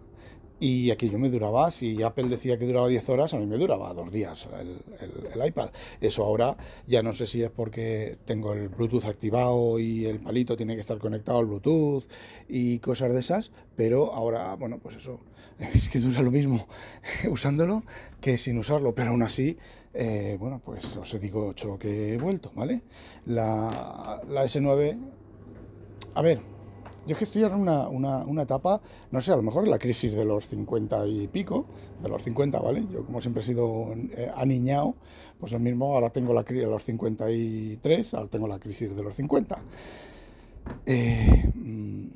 y 0.60 0.90
aquello 0.90 1.18
me 1.18 1.30
duraba, 1.30 1.70
si 1.70 2.02
Apple 2.02 2.28
decía 2.28 2.58
que 2.58 2.66
duraba 2.66 2.86
10 2.86 3.08
horas, 3.08 3.32
a 3.32 3.38
mí 3.38 3.46
me 3.46 3.56
duraba 3.56 3.94
dos 3.94 4.12
días 4.12 4.46
el, 4.60 5.46
iPad. 5.46 5.70
Eso 6.02 6.22
ahora 6.22 6.54
ya 6.86 7.02
no 7.02 7.14
sé 7.14 7.26
si 7.26 7.42
es 7.42 7.50
porque 7.50 8.18
tengo 8.26 8.52
el 8.52 8.68
Bluetooth 8.68 9.06
activado 9.06 9.78
y 9.78 10.04
el 10.04 10.20
palito 10.20 10.56
tiene 10.56 10.74
que 10.74 10.80
estar 10.80 10.98
conectado 10.98 11.38
al 11.38 11.46
Bluetooth 11.46 12.04
y 12.46 12.78
cosas 12.80 13.14
de 13.14 13.20
esas, 13.20 13.50
pero 13.74 14.12
ahora, 14.12 14.54
bueno, 14.56 14.78
pues 14.82 14.96
eso, 14.96 15.20
es 15.74 15.88
que 15.88 15.98
dura 15.98 16.20
lo 16.20 16.30
mismo 16.30 16.66
usándolo 17.30 17.82
que 18.20 18.36
sin 18.36 18.58
usarlo, 18.58 18.94
pero 18.94 19.10
aún 19.10 19.22
así, 19.22 19.56
eh, 19.94 20.36
bueno, 20.38 20.60
pues 20.62 20.94
os 20.98 21.18
digo 21.18 21.46
8 21.48 21.78
que 21.78 22.14
he 22.14 22.18
vuelto, 22.18 22.52
¿vale? 22.54 22.82
La, 23.24 24.20
la 24.28 24.44
S9, 24.44 24.98
a 26.14 26.22
ver, 26.22 26.49
yo 27.10 27.14
es 27.14 27.18
que 27.18 27.24
estoy 27.24 27.42
en 27.42 27.54
una, 27.54 27.88
una, 27.88 28.42
etapa, 28.42 28.80
no 29.10 29.20
sé, 29.20 29.32
a 29.32 29.36
lo 29.36 29.42
mejor 29.42 29.66
la 29.66 29.80
crisis 29.80 30.14
de 30.14 30.24
los 30.24 30.46
50 30.46 31.08
y 31.08 31.26
pico, 31.26 31.66
de 32.00 32.08
los 32.08 32.22
50, 32.22 32.60
¿vale? 32.60 32.86
Yo 32.88 33.04
como 33.04 33.20
siempre 33.20 33.42
he 33.42 33.46
sido 33.46 33.92
eh, 34.16 34.30
aniñado, 34.36 34.94
pues 35.40 35.50
lo 35.50 35.58
mismo, 35.58 35.92
ahora 35.92 36.10
tengo 36.10 36.32
la 36.32 36.44
crisis 36.44 36.66
de 36.66 36.70
los 36.70 36.84
53, 36.84 38.14
ahora 38.14 38.28
tengo 38.28 38.46
la 38.46 38.60
crisis 38.60 38.94
de 38.94 39.02
los 39.02 39.16
50. 39.16 39.60
Eh, 40.86 41.50
mm, 41.52 42.06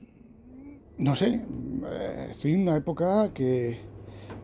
no 0.99 1.17
sé, 1.17 1.41
eh, 1.87 2.29
estoy 2.31 2.53
en 2.53 2.61
una 2.61 2.77
época 2.77 3.33
que, 3.35 3.77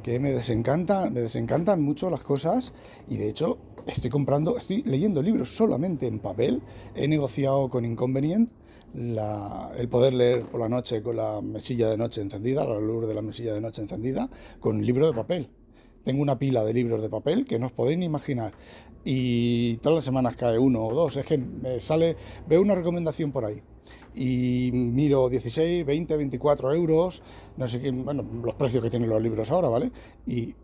que 0.03 0.19
me 0.19 0.33
desencanta, 0.33 1.11
me 1.11 1.21
desencantan 1.21 1.81
mucho 1.81 2.11
las 2.11 2.25
cosas 2.25 2.73
y 3.09 3.19
de 3.19 3.29
hecho 3.29 3.59
estoy 3.87 4.11
comprando, 4.11 4.59
estoy 4.59 4.83
leyendo 4.83 5.23
libros 5.23 5.57
solamente 5.57 6.09
en 6.09 6.19
papel, 6.19 6.61
he 6.97 7.07
negociado 7.07 7.69
con 7.69 7.85
Inconvenient 7.85 8.51
el 8.95 9.89
poder 9.89 10.15
leer 10.15 10.45
por 10.47 10.61
la 10.61 10.69
noche 10.69 11.03
con 11.03 11.17
la 11.17 11.41
mesilla 11.41 11.89
de 11.89 11.97
noche 11.97 12.21
encendida, 12.21 12.65
la 12.65 12.79
luz 12.81 13.07
de 13.07 13.15
la 13.15 13.23
mesilla 13.23 13.55
de 13.55 13.61
noche 13.61 13.83
encendida, 13.83 14.29
con 14.59 14.77
un 14.77 14.87
libro 14.87 15.07
de 15.07 15.13
papel. 15.13 15.49
Tengo 16.05 16.23
una 16.23 16.39
pila 16.39 16.65
de 16.65 16.73
libros 16.73 17.03
de 17.03 17.09
papel 17.09 17.45
que 17.45 17.59
no 17.59 17.67
os 17.67 17.73
podéis 17.73 17.99
ni 17.99 18.07
imaginar. 18.07 18.53
Y 19.05 19.77
todas 19.79 19.97
las 19.97 20.05
semanas 20.05 20.37
cae 20.37 20.59
uno 20.59 20.87
o 20.87 20.95
dos. 20.95 21.17
Es 21.17 21.27
que 21.27 21.39
me 21.39 21.81
sale, 21.81 22.17
veo 22.49 22.61
una 22.63 22.75
recomendación 22.75 23.33
por 23.33 23.45
ahí. 23.45 23.63
Y 24.15 24.71
miro 24.73 25.29
16, 25.29 25.85
20, 25.85 26.17
24 26.17 26.73
euros, 26.73 27.23
no 27.57 27.69
sé 27.69 27.81
qué, 27.81 27.91
bueno, 27.91 28.25
los 28.43 28.55
precios 28.55 28.83
que 28.83 28.91
tienen 28.91 29.09
los 29.09 29.23
libros 29.23 29.51
ahora, 29.51 29.69
¿vale? 29.69 29.93
Y 30.27 30.55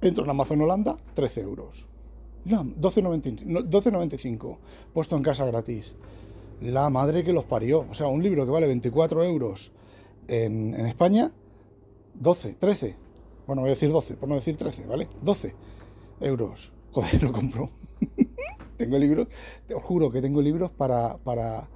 entro 0.00 0.24
en 0.24 0.30
Amazon 0.30 0.60
Holanda, 0.62 0.96
13 1.14 1.40
euros. 1.42 1.86
No, 2.44 2.64
12,95, 2.64 4.58
puesto 4.92 5.16
en 5.16 5.22
casa 5.22 5.44
gratis. 5.44 5.94
La 6.60 6.90
madre 6.90 7.24
que 7.24 7.32
los 7.32 7.44
parió. 7.44 7.86
O 7.90 7.94
sea, 7.94 8.08
un 8.08 8.22
libro 8.22 8.44
que 8.44 8.50
vale 8.50 8.66
24 8.66 9.24
euros 9.24 9.72
en, 10.28 10.74
en 10.74 10.86
España, 10.86 11.32
12, 12.14 12.54
13. 12.58 12.96
Bueno, 13.46 13.62
voy 13.62 13.70
a 13.70 13.74
decir 13.74 13.90
12, 13.90 14.14
por 14.14 14.28
no 14.28 14.34
decir 14.34 14.56
13, 14.56 14.86
¿vale? 14.86 15.08
12 15.22 15.54
euros. 16.20 16.72
Joder, 16.92 17.22
lo 17.22 17.32
compro. 17.32 17.68
tengo 18.76 18.98
libros, 18.98 19.28
te 19.66 19.74
juro 19.74 20.10
que 20.10 20.20
tengo 20.20 20.40
libros 20.40 20.70
para... 20.70 21.16
para... 21.18 21.68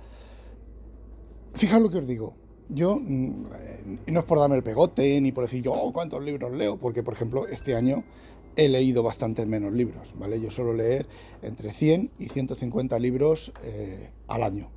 Fijaos 1.55 1.83
lo 1.83 1.91
que 1.91 1.99
os 1.99 2.07
digo. 2.07 2.35
Yo, 2.69 2.97
mm, 2.97 3.45
no 4.07 4.21
es 4.21 4.25
por 4.25 4.39
darme 4.39 4.57
el 4.57 4.63
pegote, 4.63 5.21
ni 5.21 5.33
por 5.33 5.45
decir 5.45 5.63
yo, 5.63 5.73
oh, 5.73 5.93
cuántos 5.93 6.23
libros 6.23 6.53
leo, 6.53 6.77
porque, 6.77 7.03
por 7.03 7.15
ejemplo, 7.15 7.47
este 7.47 7.77
año 7.77 8.05
he 8.57 8.69
leído 8.69 9.03
bastante 9.03 9.45
menos 9.47 9.73
libros, 9.73 10.15
¿vale? 10.19 10.41
Yo 10.41 10.51
suelo 10.51 10.75
leer 10.75 11.07
entre 11.43 11.73
100 11.73 12.11
y 12.19 12.29
150 12.29 12.99
libros 12.99 13.53
eh, 13.65 14.11
al 14.29 14.43
año. 14.43 14.71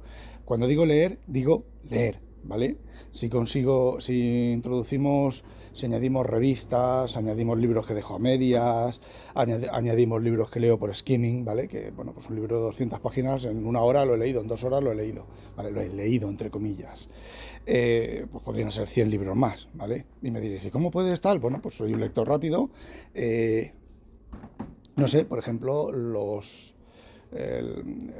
Cuando 0.46 0.68
digo 0.68 0.86
leer, 0.86 1.20
digo 1.28 1.66
leer, 1.90 2.20
¿vale? 2.48 2.78
Si 3.12 3.30
consigo, 3.30 4.00
si 4.00 4.52
introducimos 4.52 5.44
si 5.78 5.86
añadimos 5.86 6.26
revistas, 6.26 7.18
añadimos 7.18 7.60
libros 7.60 7.86
que 7.86 7.94
dejo 7.94 8.16
a 8.16 8.20
medias, 8.20 9.00
añadimos 9.36 10.24
libros 10.24 10.50
que 10.50 10.60
leo 10.60 10.80
por 10.80 10.94
skimming, 10.96 11.46
¿vale? 11.46 11.68
Que, 11.68 11.92
bueno, 11.92 12.14
pues 12.14 12.28
un 12.30 12.36
libro 12.36 12.58
de 12.58 12.64
200 12.64 13.00
páginas 13.00 13.46
en 13.46 13.64
una 13.64 13.84
hora 13.84 14.04
lo 14.04 14.16
he 14.16 14.18
leído, 14.18 14.42
en 14.42 14.48
dos 14.48 14.64
horas 14.64 14.82
lo 14.82 14.92
he 14.92 14.96
leído, 14.96 15.28
¿vale? 15.56 15.70
Lo 15.70 15.82
he 15.82 15.90
leído, 15.90 16.30
entre 16.30 16.50
comillas. 16.50 17.10
Eh, 17.68 18.26
pues 18.32 18.44
podrían 18.44 18.72
ser 18.72 18.88
100 18.88 19.12
libros 19.12 19.38
más, 19.38 19.70
¿vale? 19.76 20.08
Y 20.24 20.32
me 20.32 20.42
diréis, 20.42 20.66
¿y 20.66 20.72
cómo 20.72 20.90
puede 20.90 21.14
estar? 21.14 21.38
Bueno, 21.38 21.60
pues 21.62 21.76
soy 21.76 21.94
un 21.94 22.00
lector 22.00 22.28
rápido. 22.28 22.72
Eh, 23.14 23.74
no 24.96 25.08
sé, 25.08 25.26
por 25.26 25.38
ejemplo, 25.38 25.92
los, 25.92 26.74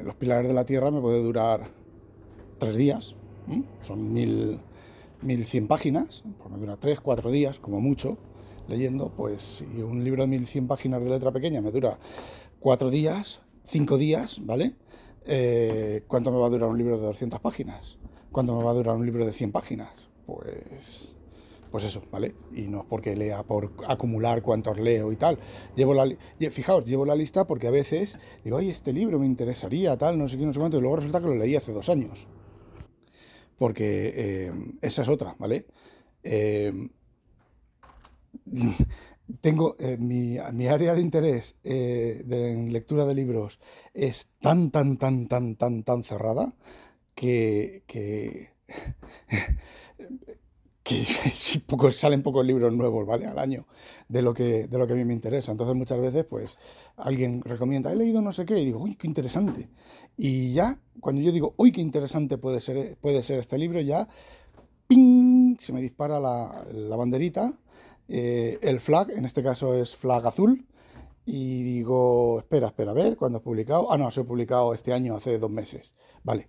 los 0.04 0.16
pilares 0.16 0.48
de 0.48 0.54
la 0.54 0.64
tierra 0.64 0.92
me 0.92 1.02
puede 1.02 1.24
durar 1.24 1.72
tres 2.60 2.76
días, 2.76 3.16
son 3.82 4.14
mil 4.14 4.60
1100 5.22 5.68
páginas, 5.68 6.24
por 6.42 6.52
me 6.52 6.58
dura 6.58 6.78
3, 6.78 7.00
4 7.00 7.32
días, 7.32 7.60
como 7.60 7.82
mucho, 7.82 8.18
leyendo, 8.68 9.12
pues 9.16 9.42
si 9.42 9.82
un 9.82 10.04
libro 10.04 10.24
de 10.24 10.28
1100 10.28 10.68
páginas 10.68 11.04
de 11.04 11.10
letra 11.10 11.32
pequeña 11.32 11.62
me 11.62 11.72
dura 11.72 11.98
4 12.60 12.90
días, 12.90 13.42
5 13.64 13.98
días, 13.98 14.40
¿vale? 14.46 14.76
Eh, 15.26 16.04
¿Cuánto 16.08 16.32
me 16.32 16.38
va 16.38 16.48
a 16.48 16.50
durar 16.50 16.70
un 16.70 16.78
libro 16.78 16.98
de 16.98 17.06
200 17.06 17.40
páginas? 17.40 17.98
¿Cuánto 18.32 18.56
me 18.56 18.64
va 18.64 18.72
a 18.72 18.74
durar 18.74 18.96
un 18.96 19.06
libro 19.06 19.26
de 19.26 19.34
100 19.34 19.52
páginas? 19.52 19.90
Pues 20.26 21.14
pues 21.70 21.84
eso, 21.84 22.02
¿vale? 22.10 22.34
Y 22.56 22.62
no 22.62 22.80
es 22.80 22.86
porque 22.88 23.14
lea 23.14 23.44
por 23.44 23.74
acumular 23.88 24.42
cuántos 24.42 24.80
leo 24.80 25.12
y 25.12 25.18
tal. 25.18 25.38
Llevo 25.76 25.94
la 25.94 26.08
fijaos, 26.50 26.86
llevo 26.86 27.06
la 27.06 27.14
lista 27.14 27.46
porque 27.46 27.68
a 27.68 27.72
veces 27.72 28.18
digo, 28.46 28.58
ay, 28.58 28.70
este 28.70 28.94
libro 28.94 29.20
me 29.20 29.26
interesaría, 29.26 29.98
tal, 29.98 30.18
no 30.18 30.30
sé 30.30 30.38
qué, 30.38 30.46
no 30.46 30.54
sé 30.54 30.60
cuánto, 30.60 30.78
y 30.78 30.82
luego 30.82 30.96
resulta 30.96 31.20
que 31.20 31.28
lo 31.28 31.36
leí 31.36 31.58
hace 31.58 31.74
dos 31.74 31.90
años 31.90 32.26
porque 33.58 34.14
eh, 34.16 34.54
esa 34.82 35.02
es 35.02 35.10
otra, 35.10 35.36
¿vale? 35.40 35.66
Eh, 36.24 36.90
tengo 39.42 39.76
eh, 39.80 39.98
mi, 39.98 40.38
área 40.38 40.94
de 40.94 41.02
interés 41.02 41.56
en 41.64 42.72
lectura 42.72 43.06
de 43.06 43.16
libros 43.16 43.60
es 43.94 44.30
tan, 44.42 44.72
tan, 44.72 44.98
tan, 44.98 45.28
tan, 45.28 45.56
tan, 45.56 45.84
tan 45.84 46.04
cerrada 46.04 46.54
que, 47.16 47.84
que 47.88 48.52
que 50.88 51.92
salen 51.92 52.24
pocos 52.24 52.46
libros 52.46 52.72
nuevos, 52.74 53.06
¿vale? 53.06 53.26
Al 53.26 53.38
año 53.40 53.66
de 54.08 54.22
lo, 54.22 54.34
que, 54.34 54.68
de 54.68 54.78
lo 54.78 54.88
que 54.88 54.94
a 54.94 54.96
mí 54.96 55.04
me 55.04 55.14
interesa. 55.14 55.52
Entonces 55.52 55.76
muchas 55.76 56.00
veces, 56.00 56.26
pues, 56.26 56.58
alguien 56.96 57.42
recomienda, 57.42 57.92
he 57.92 57.96
leído 57.96 58.22
no 58.22 58.32
sé 58.32 58.46
qué, 58.46 58.60
y 58.60 58.66
digo, 58.66 58.80
uy, 58.80 58.96
qué 58.96 59.08
interesante. 59.08 59.70
Y 60.16 60.54
ya, 60.54 60.80
cuando 61.02 61.22
yo 61.22 61.32
digo, 61.32 61.54
uy, 61.58 61.72
qué 61.72 61.82
interesante 61.82 62.38
puede 62.38 62.62
ser, 62.62 62.98
puede 63.02 63.22
ser 63.24 63.40
este 63.40 63.58
libro, 63.58 63.82
ya, 63.82 64.08
¡ping! 64.88 65.58
se 65.60 65.74
me 65.74 65.82
dispara 65.82 66.20
la, 66.20 66.96
banderita, 66.96 67.54
eh, 68.08 68.58
el 68.62 68.80
flag, 68.80 69.10
en 69.12 69.26
este 69.26 69.44
caso 69.44 69.74
es 69.74 69.96
flag 69.96 70.26
azul, 70.26 70.66
y 71.26 71.64
digo, 71.64 72.40
espera, 72.40 72.68
espera, 72.68 72.92
a 72.92 72.94
ver, 72.94 73.18
¿cuándo 73.18 73.40
has 73.40 73.44
publicado? 73.44 73.92
Ah, 73.92 73.98
no, 73.98 74.10
se 74.12 74.22
ha 74.22 74.24
publicado 74.24 74.74
este 74.74 74.94
año, 74.94 75.14
hace 75.14 75.38
dos 75.38 75.52
meses. 75.52 75.94
Vale, 76.24 76.48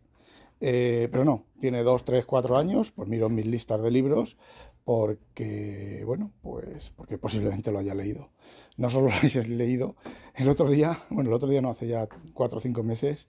eh, 0.60 1.08
pero 1.10 1.24
no, 1.24 1.44
tiene 1.60 1.82
dos, 1.82 2.04
tres, 2.04 2.24
cuatro 2.24 2.56
años, 2.56 2.90
pues 2.90 3.08
miro 3.08 3.28
mis 3.28 3.46
listas 3.46 3.82
de 3.82 3.90
libros 3.90 4.36
porque, 4.84 6.02
bueno, 6.06 6.32
pues 6.40 6.90
porque 6.96 7.18
posiblemente 7.18 7.70
lo 7.70 7.78
haya 7.78 7.94
leído. 7.94 8.30
No 8.76 8.88
solo 8.88 9.08
lo 9.10 9.14
haya 9.14 9.42
leído, 9.42 9.96
el 10.34 10.48
otro 10.48 10.68
día, 10.68 10.98
bueno, 11.10 11.30
el 11.30 11.34
otro 11.34 11.48
día 11.48 11.60
no, 11.60 11.70
hace 11.70 11.86
ya 11.86 12.08
cuatro 12.32 12.58
o 12.58 12.60
cinco 12.60 12.82
meses, 12.82 13.28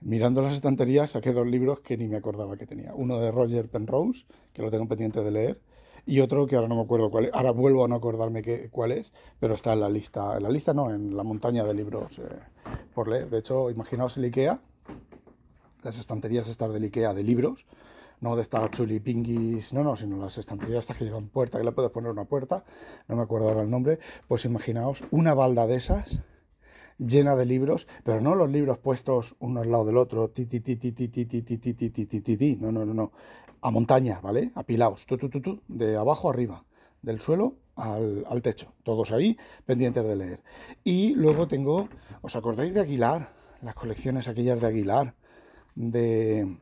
mirando 0.00 0.42
las 0.42 0.54
estanterías 0.54 1.12
saqué 1.12 1.32
dos 1.32 1.46
libros 1.46 1.80
que 1.80 1.96
ni 1.96 2.08
me 2.08 2.16
acordaba 2.16 2.56
que 2.56 2.66
tenía. 2.66 2.94
Uno 2.94 3.18
de 3.20 3.30
Roger 3.30 3.68
Penrose, 3.68 4.24
que 4.52 4.62
lo 4.62 4.70
tengo 4.70 4.88
pendiente 4.88 5.22
de 5.22 5.30
leer, 5.30 5.60
y 6.06 6.20
otro 6.20 6.46
que 6.46 6.56
ahora 6.56 6.68
no 6.68 6.76
me 6.76 6.82
acuerdo 6.82 7.10
cuál 7.10 7.26
es, 7.26 7.34
ahora 7.34 7.50
vuelvo 7.50 7.84
a 7.84 7.88
no 7.88 7.94
acordarme 7.94 8.42
qué, 8.42 8.68
cuál 8.70 8.92
es, 8.92 9.12
pero 9.38 9.54
está 9.54 9.72
en 9.72 9.80
la 9.80 9.88
lista, 9.88 10.36
en 10.36 10.42
la 10.42 10.50
lista 10.50 10.74
no, 10.74 10.90
en 10.90 11.16
la 11.16 11.22
montaña 11.22 11.64
de 11.64 11.74
libros 11.74 12.18
eh, 12.18 12.22
por 12.94 13.08
leer. 13.08 13.30
De 13.30 13.38
hecho, 13.38 13.70
imaginaos 13.70 14.16
el 14.18 14.24
IKEA, 14.24 14.60
las 15.84 15.98
estanterías 15.98 16.48
estas 16.48 16.72
del 16.72 16.84
Ikea 16.84 17.14
de 17.14 17.22
libros, 17.22 17.66
no 18.20 18.36
de 18.36 18.42
estas 18.42 18.70
chulipinguis, 18.70 19.72
no, 19.72 19.84
no, 19.84 19.96
sino 19.96 20.16
las 20.16 20.38
estanterías 20.38 20.80
estas 20.80 20.96
que 20.96 21.04
llevan 21.04 21.28
puerta, 21.28 21.58
que 21.58 21.64
le 21.64 21.72
puedes 21.72 21.90
poner 21.90 22.10
una 22.10 22.24
puerta, 22.24 22.64
no 23.08 23.16
me 23.16 23.22
acuerdo 23.22 23.48
ahora 23.48 23.62
el 23.62 23.70
nombre, 23.70 23.98
pues 24.28 24.44
imaginaos 24.44 25.04
una 25.10 25.34
balda 25.34 25.66
de 25.66 25.76
esas 25.76 26.20
llena 26.98 27.34
de 27.36 27.44
libros, 27.44 27.86
pero 28.04 28.20
no 28.20 28.34
los 28.34 28.50
libros 28.50 28.78
puestos 28.78 29.36
uno 29.40 29.60
al 29.60 29.70
lado 29.70 29.84
del 29.84 29.96
otro, 29.96 30.30
ti 30.30 30.46
ti 30.46 30.60
ti 30.60 30.76
ti 30.76 30.92
ti 30.92 31.08
ti 31.08 31.26
ti 31.26 31.42
ti 31.42 31.58
ti 31.58 31.74
ti 31.74 31.90
ti 31.90 32.20
ti 32.20 32.36
ti 32.36 32.58
no, 32.60 32.72
no, 32.72 32.84
no, 32.84 32.94
no, 32.94 33.12
a 33.60 33.70
montaña, 33.70 34.20
¿vale? 34.20 34.52
Apilaos, 34.54 35.04
tu 35.06 35.16
tu 35.18 35.28
tu 35.28 35.40
tu, 35.40 35.62
de 35.68 35.96
abajo 35.96 36.30
arriba, 36.30 36.64
del 37.02 37.20
suelo 37.20 37.56
al, 37.76 38.24
al 38.28 38.42
techo, 38.42 38.72
todos 38.84 39.10
ahí 39.12 39.36
pendientes 39.66 40.04
de 40.04 40.16
leer. 40.16 40.40
Y 40.84 41.14
luego 41.14 41.48
tengo, 41.48 41.88
¿os 42.22 42.36
acordáis 42.36 42.72
de 42.72 42.80
Aguilar? 42.80 43.28
Las 43.60 43.74
colecciones 43.74 44.28
aquellas 44.28 44.60
de 44.60 44.66
Aguilar, 44.66 45.14
de 45.74 46.58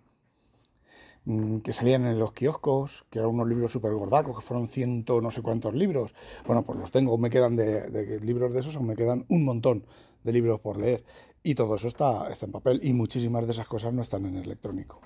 mm, 1.25 1.59
que 1.59 1.73
salían 1.73 2.07
en 2.07 2.19
los 2.19 2.33
kioscos, 2.33 3.05
que 3.11 3.19
eran 3.19 3.31
unos 3.31 3.49
libros 3.49 3.73
súper 3.73 3.93
gordacos, 3.93 4.37
que 4.37 4.43
fueron 4.43 4.69
ciento 4.69 5.21
no 5.21 5.31
sé 5.31 5.43
cuántos 5.43 5.75
libros. 5.75 6.15
Bueno, 6.47 6.65
pues 6.65 6.79
los 6.79 6.91
tengo, 6.91 7.17
me 7.19 7.31
quedan 7.31 7.57
de, 7.57 8.21
libros 8.23 8.53
de 8.55 8.61
esos, 8.61 8.77
o 8.77 8.83
me 8.83 8.97
quedan 8.97 9.25
un 9.29 9.45
montón 9.45 9.87
de 10.25 10.33
libros 10.33 10.61
por 10.61 10.79
leer. 10.79 11.05
Y 11.43 11.55
todo 11.55 11.75
eso 11.75 11.89
está, 11.89 12.29
está 12.31 12.47
en 12.47 12.53
papel 12.53 12.81
y 12.83 12.93
muchísimas 12.93 13.47
de 13.47 13.53
esas 13.53 13.67
cosas 13.67 13.93
no 13.93 14.03
están 14.03 14.27
en 14.27 14.37
electrónico. 14.37 15.01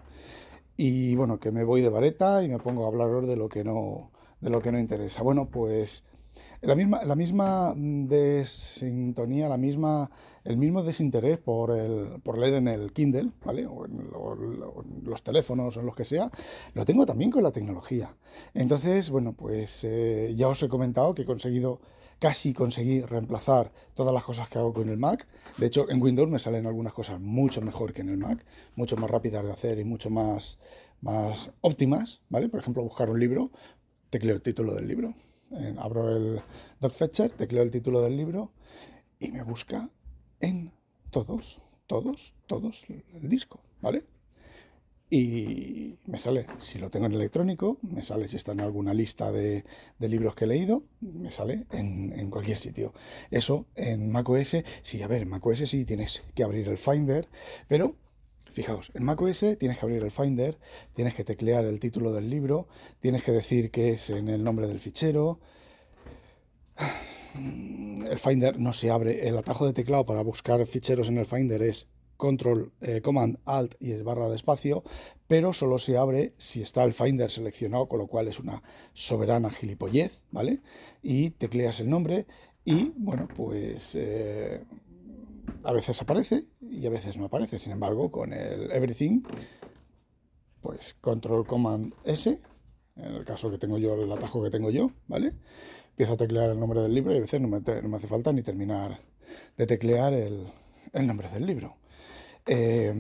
Y 0.76 1.16
bueno, 1.16 1.40
que 1.40 1.50
me 1.50 1.64
voy 1.64 1.80
de 1.80 1.88
vareta 1.88 2.42
y 2.42 2.48
me 2.48 2.58
pongo 2.58 2.84
a 2.84 2.88
hablaros 2.88 3.26
de 3.26 3.36
lo 3.36 3.48
que 3.48 3.64
no, 3.64 4.10
de 4.40 4.50
lo 4.50 4.60
que 4.60 4.72
no 4.72 4.78
interesa. 4.78 5.22
Bueno, 5.22 5.48
pues 5.48 6.04
la 6.62 6.74
misma, 6.74 7.04
la 7.04 7.14
misma 7.14 7.74
desintonía, 7.76 9.48
la 9.48 9.56
misma, 9.56 10.10
el 10.44 10.56
mismo 10.56 10.82
desinterés 10.82 11.38
por, 11.38 11.70
el, 11.70 12.20
por 12.22 12.38
leer 12.38 12.54
en 12.54 12.68
el 12.68 12.92
Kindle, 12.92 13.30
¿vale? 13.44 13.66
O 13.66 13.84
en, 13.86 14.10
los 15.04 15.22
teléfonos 15.22 15.76
o 15.76 15.80
en 15.80 15.86
los 15.86 15.94
que 15.94 16.04
sea, 16.04 16.30
lo 16.74 16.84
tengo 16.84 17.06
también 17.06 17.30
con 17.30 17.42
la 17.42 17.52
tecnología. 17.52 18.16
Entonces, 18.54 19.10
bueno, 19.10 19.32
pues 19.32 19.84
eh, 19.84 20.34
ya 20.36 20.48
os 20.48 20.62
he 20.62 20.68
comentado 20.68 21.14
que 21.14 21.22
he 21.22 21.24
conseguido, 21.24 21.80
casi 22.18 22.52
conseguí 22.52 23.00
reemplazar 23.02 23.72
todas 23.94 24.12
las 24.12 24.24
cosas 24.24 24.48
que 24.48 24.58
hago 24.58 24.72
con 24.72 24.88
el 24.88 24.96
Mac. 24.96 25.28
De 25.58 25.66
hecho, 25.66 25.88
en 25.90 26.02
Windows 26.02 26.28
me 26.28 26.38
salen 26.38 26.66
algunas 26.66 26.92
cosas 26.92 27.20
mucho 27.20 27.60
mejor 27.60 27.92
que 27.92 28.00
en 28.00 28.08
el 28.08 28.18
Mac, 28.18 28.44
mucho 28.74 28.96
más 28.96 29.10
rápidas 29.10 29.44
de 29.44 29.52
hacer 29.52 29.78
y 29.78 29.84
mucho 29.84 30.10
más, 30.10 30.58
más 31.00 31.50
óptimas, 31.60 32.22
¿vale? 32.28 32.48
Por 32.48 32.60
ejemplo, 32.60 32.82
buscar 32.82 33.10
un 33.10 33.20
libro, 33.20 33.50
tecleo 34.10 34.34
el 34.34 34.42
título 34.42 34.74
del 34.74 34.88
libro 34.88 35.14
abro 35.78 36.16
el 36.16 36.40
DocFetcher, 36.80 37.30
tecleo 37.30 37.62
el 37.62 37.70
título 37.70 38.02
del 38.02 38.16
libro 38.16 38.52
y 39.18 39.30
me 39.32 39.42
busca 39.42 39.88
en 40.40 40.72
todos, 41.10 41.60
todos, 41.86 42.34
todos 42.46 42.86
el 42.88 43.28
disco, 43.28 43.60
¿vale? 43.80 44.04
Y 45.08 45.98
me 46.06 46.18
sale, 46.18 46.46
si 46.58 46.80
lo 46.80 46.90
tengo 46.90 47.06
en 47.06 47.12
electrónico, 47.12 47.78
me 47.82 48.02
sale 48.02 48.26
si 48.26 48.36
está 48.36 48.52
en 48.52 48.60
alguna 48.60 48.92
lista 48.92 49.30
de, 49.30 49.64
libros 50.00 50.34
que 50.34 50.46
he 50.46 50.48
leído, 50.48 50.82
me 51.00 51.30
sale 51.30 51.66
en, 51.70 52.12
en, 52.18 52.28
cualquier 52.28 52.58
sitio. 52.58 52.92
Eso 53.30 53.66
en 53.76 54.10
macOS, 54.10 54.56
sí, 54.82 55.02
a 55.02 55.08
ver, 55.08 55.22
en 55.22 55.28
macOS 55.28 55.70
sí 55.70 55.84
tienes 55.84 56.24
que 56.34 56.42
abrir 56.42 56.68
el 56.68 56.76
Finder, 56.76 57.28
pero 57.68 57.94
Fijaos, 58.56 58.90
en 58.94 59.04
macOS 59.04 59.44
tienes 59.58 59.78
que 59.78 59.84
abrir 59.84 60.02
el 60.02 60.10
Finder, 60.10 60.56
tienes 60.94 61.14
que 61.14 61.24
teclear 61.24 61.66
el 61.66 61.78
título 61.78 62.14
del 62.14 62.30
libro, 62.30 62.68
tienes 63.00 63.22
que 63.22 63.30
decir 63.30 63.70
que 63.70 63.90
es 63.90 64.08
en 64.08 64.28
el 64.28 64.42
nombre 64.42 64.66
del 64.66 64.80
fichero. 64.80 65.40
El 68.10 68.18
Finder 68.18 68.58
no 68.58 68.72
se 68.72 68.90
abre. 68.90 69.28
El 69.28 69.36
atajo 69.36 69.66
de 69.66 69.74
teclado 69.74 70.06
para 70.06 70.22
buscar 70.22 70.64
ficheros 70.64 71.10
en 71.10 71.18
el 71.18 71.26
Finder 71.26 71.60
es 71.60 71.86
Control, 72.16 72.72
eh, 72.80 73.02
Command, 73.02 73.40
Alt 73.44 73.74
y 73.78 73.92
es 73.92 74.02
barra 74.04 74.30
de 74.30 74.36
espacio, 74.36 74.84
pero 75.26 75.52
solo 75.52 75.76
se 75.76 75.98
abre 75.98 76.32
si 76.38 76.62
está 76.62 76.82
el 76.84 76.94
Finder 76.94 77.30
seleccionado, 77.30 77.88
con 77.88 77.98
lo 77.98 78.06
cual 78.06 78.26
es 78.28 78.38
una 78.38 78.62
soberana 78.94 79.50
gilipollez, 79.50 80.22
¿vale? 80.30 80.62
Y 81.02 81.28
tecleas 81.30 81.80
el 81.80 81.90
nombre 81.90 82.26
y, 82.64 82.94
bueno, 82.96 83.28
pues 83.36 83.94
eh, 83.94 84.62
a 85.66 85.72
veces 85.72 86.00
aparece 86.00 86.44
y 86.60 86.86
a 86.86 86.90
veces 86.90 87.16
no 87.18 87.26
aparece. 87.26 87.58
Sin 87.58 87.72
embargo, 87.72 88.10
con 88.10 88.32
el 88.32 88.70
Everything, 88.70 89.22
pues 90.60 90.94
Control 90.94 91.46
Command 91.46 91.92
S, 92.04 92.40
en 92.96 93.04
el 93.04 93.24
caso 93.24 93.50
que 93.50 93.58
tengo 93.58 93.78
yo, 93.78 93.94
el 93.94 94.10
atajo 94.10 94.42
que 94.42 94.50
tengo 94.50 94.70
yo, 94.70 94.90
¿vale? 95.08 95.32
Empiezo 95.90 96.14
a 96.14 96.16
teclear 96.16 96.50
el 96.50 96.60
nombre 96.60 96.80
del 96.80 96.94
libro 96.94 97.12
y 97.12 97.18
a 97.18 97.20
veces 97.20 97.40
no 97.40 97.48
me, 97.48 97.60
no 97.60 97.88
me 97.88 97.96
hace 97.96 98.06
falta 98.06 98.32
ni 98.32 98.42
terminar 98.42 99.00
de 99.56 99.66
teclear 99.66 100.12
el, 100.14 100.46
el 100.92 101.06
nombre 101.06 101.28
del 101.28 101.46
libro. 101.46 101.76
Eh, 102.46 102.94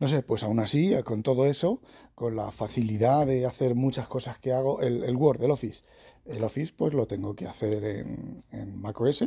no 0.00 0.08
sé, 0.08 0.22
pues 0.22 0.42
aún 0.44 0.60
así, 0.60 0.94
con 1.04 1.22
todo 1.22 1.46
eso, 1.46 1.80
con 2.14 2.36
la 2.36 2.50
facilidad 2.50 3.26
de 3.26 3.46
hacer 3.46 3.74
muchas 3.74 4.08
cosas 4.08 4.38
que 4.38 4.52
hago, 4.52 4.80
el, 4.80 5.16
Word, 5.16 5.42
el 5.42 5.50
Office, 5.50 5.84
el 6.26 6.42
Office 6.44 6.72
pues 6.76 6.94
lo 6.94 7.06
tengo 7.06 7.34
que 7.34 7.46
hacer 7.46 7.84
en, 7.84 8.44
en 8.50 8.80
macOS. 8.80 9.24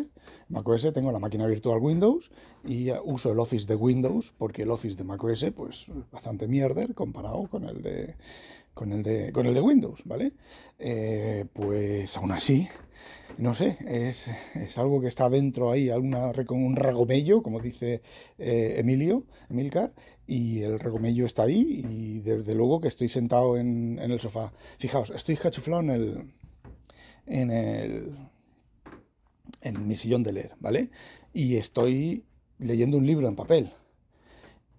macOS 0.50 0.94
tengo 0.94 1.12
la 1.12 1.20
máquina 1.20 1.46
virtual 1.46 1.80
Windows 1.80 2.32
y 2.64 2.92
uso 3.04 3.32
el 3.32 3.40
Office 3.40 3.66
de 3.66 3.76
Windows 3.76 4.34
porque 4.38 4.64
el 4.64 4.72
Office 4.72 4.96
de 4.96 5.04
macOS 5.04 5.46
pues 5.56 5.92
bastante 6.12 6.48
mierder 6.48 6.94
comparado 6.94 7.48
con 7.48 7.68
el 7.68 7.82
de 7.82 8.16
con 8.74 8.92
el 8.92 9.04
de 9.04 9.32
con 9.32 9.48
el 9.48 9.54
de 9.54 9.62
Windows, 9.62 10.04
¿vale? 10.06 10.34
Eh, 10.78 11.46
pues 11.54 12.16
aún 12.18 12.32
así 12.32 12.68
no 13.38 13.54
sé, 13.54 13.78
es, 13.88 14.30
algo 14.78 15.00
que 15.00 15.08
está 15.08 15.30
dentro 15.30 15.72
ahí, 15.72 15.90
alguna, 15.90 16.32
un 16.50 16.76
regomello, 16.76 17.44
como 17.44 17.60
dice 17.60 18.02
eh, 18.38 18.76
Emilio, 18.78 19.26
Emilcar, 19.50 19.94
y 20.26 20.62
el 20.62 20.80
regomello 20.80 21.26
está 21.26 21.44
ahí 21.44 21.86
y 21.88 22.20
desde 22.20 22.56
luego 22.56 22.82
que 22.82 22.88
estoy 22.88 23.10
sentado 23.10 23.58
en, 23.58 24.00
el 24.00 24.20
sofá. 24.20 24.54
Fijaos, 24.78 25.12
estoy 25.12 25.36
cachuflado 25.36 25.84
en 25.84 25.90
el, 25.90 26.34
en 27.28 27.52
el, 27.52 28.18
en 29.62 29.88
mi 29.88 29.96
sillón 29.96 30.24
de 30.24 30.34
leer, 30.34 30.52
¿vale? 30.60 30.90
Y 31.34 31.58
estoy 31.58 32.26
leyendo 32.58 32.98
un 32.98 33.06
libro 33.06 33.28
en 33.28 33.36
papel. 33.36 33.72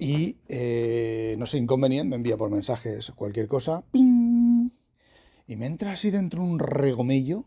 Y, 0.01 0.37
eh, 0.49 1.37
no 1.39 1.47
sé, 1.47 1.59
inconveniente, 1.59 2.11
me 2.11 2.17
envía 2.17 2.37
por 2.37 2.51
mensajes 2.51 3.13
cualquier 3.13 3.49
cosa, 3.49 3.85
¡ping! 3.91 4.71
y 5.49 5.57
me 5.57 5.67
entra 5.67 5.93
así 5.93 6.11
dentro 6.11 6.43
un 6.43 6.59
regomello 6.59 7.47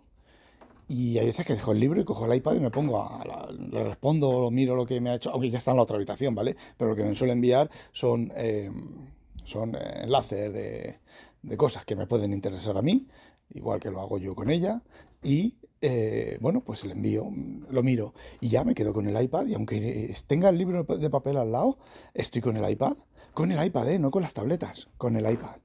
y 0.91 1.17
hay 1.17 1.25
veces 1.25 1.45
que 1.45 1.53
dejo 1.53 1.71
el 1.71 1.79
libro 1.79 2.01
y 2.01 2.03
cojo 2.03 2.25
el 2.25 2.35
iPad 2.35 2.55
y 2.55 2.59
me 2.59 2.69
pongo 2.69 3.01
a, 3.01 3.49
le 3.49 3.81
respondo, 3.85 4.41
lo 4.41 4.51
miro 4.51 4.75
lo 4.75 4.85
que 4.85 4.99
me 4.99 5.09
ha 5.09 5.15
hecho, 5.15 5.29
aunque 5.29 5.49
ya 5.49 5.59
está 5.59 5.71
en 5.71 5.77
la 5.77 5.83
otra 5.83 5.95
habitación, 5.95 6.35
¿vale? 6.35 6.57
Pero 6.75 6.89
lo 6.89 6.97
que 6.97 7.03
me 7.05 7.15
suele 7.15 7.31
enviar 7.31 7.69
son, 7.93 8.29
em, 8.35 9.07
son 9.45 9.73
eh, 9.73 10.01
enlaces 10.03 10.51
de, 10.51 10.99
de, 11.43 11.57
cosas 11.57 11.85
que 11.85 11.95
me 11.95 12.07
pueden 12.07 12.33
interesar 12.33 12.77
a 12.77 12.81
mí, 12.81 13.07
igual 13.53 13.79
que 13.79 13.89
lo 13.89 14.01
hago 14.01 14.17
yo 14.17 14.35
con 14.35 14.49
ella, 14.49 14.81
y 15.23 15.55
eh, 15.79 16.37
bueno, 16.41 16.59
pues 16.59 16.83
le 16.83 16.91
envío, 16.91 17.31
lo 17.69 17.83
miro 17.83 18.13
y 18.41 18.49
ya 18.49 18.65
me 18.65 18.75
quedo 18.75 18.91
con 18.91 19.07
el 19.07 19.23
iPad 19.23 19.45
y 19.45 19.53
aunque 19.53 20.13
tenga 20.27 20.49
el 20.49 20.57
libro 20.57 20.83
de 20.83 21.09
papel 21.09 21.37
al 21.37 21.53
lado, 21.53 21.77
estoy 22.13 22.41
con 22.41 22.57
el 22.57 22.69
iPad, 22.69 22.97
con 23.33 23.49
el 23.53 23.65
iPad, 23.65 23.91
¿eh? 23.91 23.97
no 23.99 24.11
con 24.11 24.23
las 24.23 24.33
tabletas, 24.33 24.89
con 24.97 25.15
el 25.15 25.31
iPad. 25.31 25.55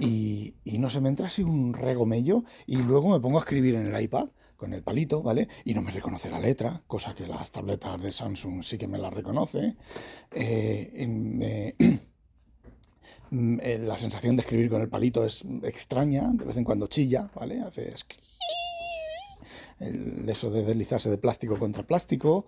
Y, 0.00 0.54
y 0.64 0.78
no 0.78 0.88
se 0.88 1.02
me 1.02 1.10
entra 1.10 1.26
así 1.26 1.42
un 1.42 1.74
regomello 1.74 2.44
y 2.66 2.76
luego 2.76 3.10
me 3.10 3.20
pongo 3.20 3.36
a 3.36 3.42
escribir 3.42 3.74
en 3.74 3.94
el 3.94 4.02
iPad 4.02 4.30
con 4.62 4.72
el 4.74 4.84
palito, 4.84 5.24
¿vale? 5.24 5.48
Y 5.64 5.74
no 5.74 5.82
me 5.82 5.90
reconoce 5.90 6.30
la 6.30 6.38
letra, 6.38 6.82
cosa 6.86 7.16
que 7.16 7.26
las 7.26 7.50
tabletas 7.50 8.00
de 8.00 8.12
Samsung 8.12 8.62
sí 8.62 8.78
que 8.78 8.86
me 8.86 8.96
la 8.96 9.10
reconoce. 9.10 9.74
Eh, 10.30 11.04
mm, 13.30 13.58
eh, 13.60 13.78
la 13.80 13.96
sensación 13.96 14.36
de 14.36 14.42
escribir 14.42 14.70
con 14.70 14.80
el 14.80 14.88
palito 14.88 15.24
es 15.24 15.44
extraña, 15.64 16.30
de 16.32 16.44
vez 16.44 16.56
en 16.56 16.62
cuando 16.62 16.86
chilla, 16.86 17.28
¿vale? 17.34 17.60
Hace 17.60 17.92
el, 19.80 20.28
eso 20.28 20.48
de 20.48 20.62
deslizarse 20.62 21.10
de 21.10 21.18
plástico 21.18 21.58
contra 21.58 21.82
plástico. 21.82 22.46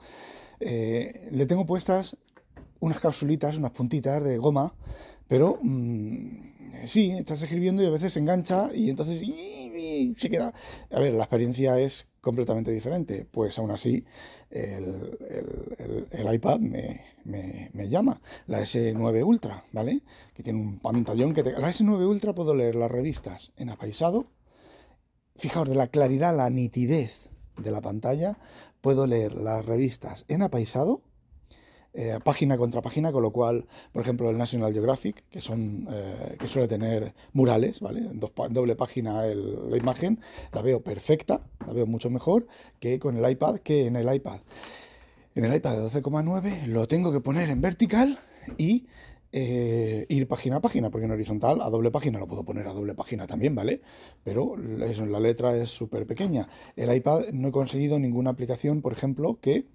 Eh, 0.61 1.30
le 1.33 1.47
tengo 1.47 1.66
puestas 1.66 2.16
unas 2.78 3.00
capsulitas, 3.00 3.59
unas 3.59 3.73
puntitas 3.73 4.23
de 4.23 4.38
goma, 4.38 4.73
pero 5.26 5.59
mm, 5.61 6.85
sí, 6.85 7.11
estás 7.11 7.42
escribiendo 7.42 7.83
y 7.83 7.87
a 7.87 7.90
veces 7.90 8.12
se 8.12 8.21
engancha 8.21 8.71
y 8.73 8.88
entonces 8.88 9.20
se 10.17 10.31
queda. 10.31 10.53
A 10.91 11.01
ver, 11.01 11.15
la 11.15 11.25
experiencia 11.25 11.79
es 11.79 12.09
completamente 12.21 12.71
diferente. 12.71 13.27
Pues 13.31 13.59
aún 13.59 13.71
así, 13.71 14.05
el, 14.51 15.19
iPad 16.33 16.59
me, 16.61 17.89
llama. 17.89 18.21
La 18.47 18.61
S9 18.61 19.25
Ultra, 19.25 19.65
¿vale? 19.73 20.03
Que 20.35 20.43
tiene 20.43 20.61
un 20.61 20.79
pantallón 20.81 21.35
que 21.35 21.43
te... 21.43 21.53
La 21.53 21.71
S9 21.71 22.07
Ultra 22.07 22.35
puedo 22.35 22.55
leer 22.55 22.75
las 22.75 22.91
revistas 22.91 23.53
en 23.57 23.71
apaisado. 23.71 24.27
Fijaos, 25.37 25.69
de 25.69 25.75
la 25.75 25.89
claridad, 25.89 26.37
la 26.37 26.51
nitidez 26.51 27.29
de 27.57 27.71
la 27.71 27.81
pantalla, 27.81 28.39
puedo 28.81 29.07
leer 29.07 29.35
las 29.35 29.65
revistas 29.65 30.25
en 30.29 30.43
apaisado 30.43 31.03
eh, 31.96 32.18
página 32.24 32.59
contra 32.59 32.83
página, 32.83 33.12
con 33.12 33.22
lo 33.22 33.30
cual, 33.30 33.66
por 33.92 34.02
ejemplo, 34.02 34.28
el 34.28 34.37
National 34.37 34.72
Geographic, 34.72 35.22
que 35.30 35.40
son 35.40 35.87
eh, 35.88 36.35
que 36.37 36.48
suele 36.48 36.66
tener 36.66 37.14
murales, 37.33 37.78
¿vale? 37.78 38.11
doble 38.50 38.74
página 38.74 39.24
la 39.24 39.76
imagen, 39.76 40.18
la 40.52 40.61
veo 40.61 40.83
perfecta, 40.83 41.46
la 41.64 41.72
veo 41.72 41.87
mucho 41.87 42.11
mejor 42.11 42.48
que 42.80 42.98
con 42.98 43.16
el 43.16 43.30
iPad, 43.30 43.59
que 43.59 43.87
en 43.87 43.94
el 43.94 44.12
iPad. 44.12 44.40
En 45.37 45.44
el 45.44 45.54
iPad 45.54 45.76
de 45.76 46.02
12,9 46.02 46.66
lo 46.66 46.88
tengo 46.88 47.12
que 47.12 47.20
poner 47.20 47.48
en 47.48 47.61
vertical 47.61 48.18
y 48.59 48.87
eh, 49.30 50.07
ir 50.09 50.28
página 50.28 50.57
a 50.57 50.61
página, 50.61 50.90
porque 50.90 51.07
en 51.07 51.12
horizontal 51.12 51.61
a 51.61 51.70
doble 51.70 51.90
página 51.90 52.18
lo 52.18 52.26
puedo 52.26 52.44
poner 52.44 52.66
a 52.66 52.72
doble 52.72 52.94
página 52.94 53.26
también, 53.26 53.54
¿vale? 53.54 53.80
Pero 54.22 54.57
la 54.57 55.20
letra 55.20 55.57
es 55.57 55.70
súper 55.70 56.07
pequeña. 56.07 56.48
El 56.76 56.94
iPad 56.94 57.30
no 57.33 57.48
he 57.48 57.52
conseguido 57.52 57.98
ninguna 57.98 58.30
aplicación, 58.30 58.80
por 58.83 58.92
ejemplo, 58.92 59.38
que 59.40 59.66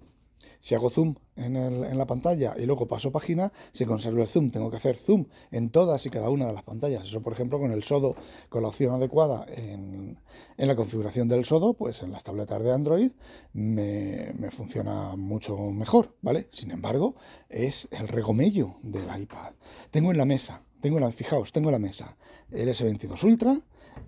si 0.60 0.74
hago 0.74 0.90
zoom 0.90 1.14
en, 1.36 1.98
la 1.98 2.06
pantalla 2.06 2.54
y 2.58 2.66
luego 2.66 2.86
paso 2.86 3.10
página, 3.10 3.52
se 3.72 3.86
conserva 3.86 4.22
el 4.22 4.28
zoom. 4.28 4.50
Tengo 4.50 4.70
que 4.70 4.76
hacer 4.76 4.96
zoom 4.96 5.26
en 5.50 5.70
todas 5.70 6.04
y 6.06 6.10
cada 6.10 6.30
una 6.30 6.46
de 6.46 6.52
las 6.52 6.62
pantallas. 6.62 7.04
Eso, 7.04 7.22
por 7.22 7.32
ejemplo, 7.32 7.58
con 7.58 7.72
el 7.72 7.82
SODO, 7.82 8.14
con 8.48 8.62
la 8.62 8.68
opción 8.68 8.94
adecuada 8.94 9.46
en, 9.48 10.18
la 10.56 10.74
configuración 10.74 11.28
del 11.28 11.44
SODO, 11.44 11.74
pues 11.74 12.02
en 12.02 12.12
las 12.12 12.24
tabletas 12.24 12.62
de 12.62 12.72
Android 12.72 13.12
me, 13.52 14.34
funciona 14.50 15.16
mucho 15.16 15.56
mejor, 15.56 16.16
¿vale? 16.20 16.48
Sin 16.50 16.70
embargo, 16.70 17.14
es 17.48 17.88
el 17.90 18.08
regomello 18.08 18.74
del 18.82 19.06
iPad. 19.20 19.54
Tengo 19.90 20.10
en 20.10 20.18
la 20.18 20.24
mesa, 20.26 20.62
tengo 20.80 20.98
la, 20.98 21.10
fijaos, 21.12 21.52
tengo 21.52 21.70
en 21.70 21.72
la 21.72 21.78
mesa 21.78 22.16
el 22.50 22.68
S22 22.68 23.22
Ultra 23.24 23.58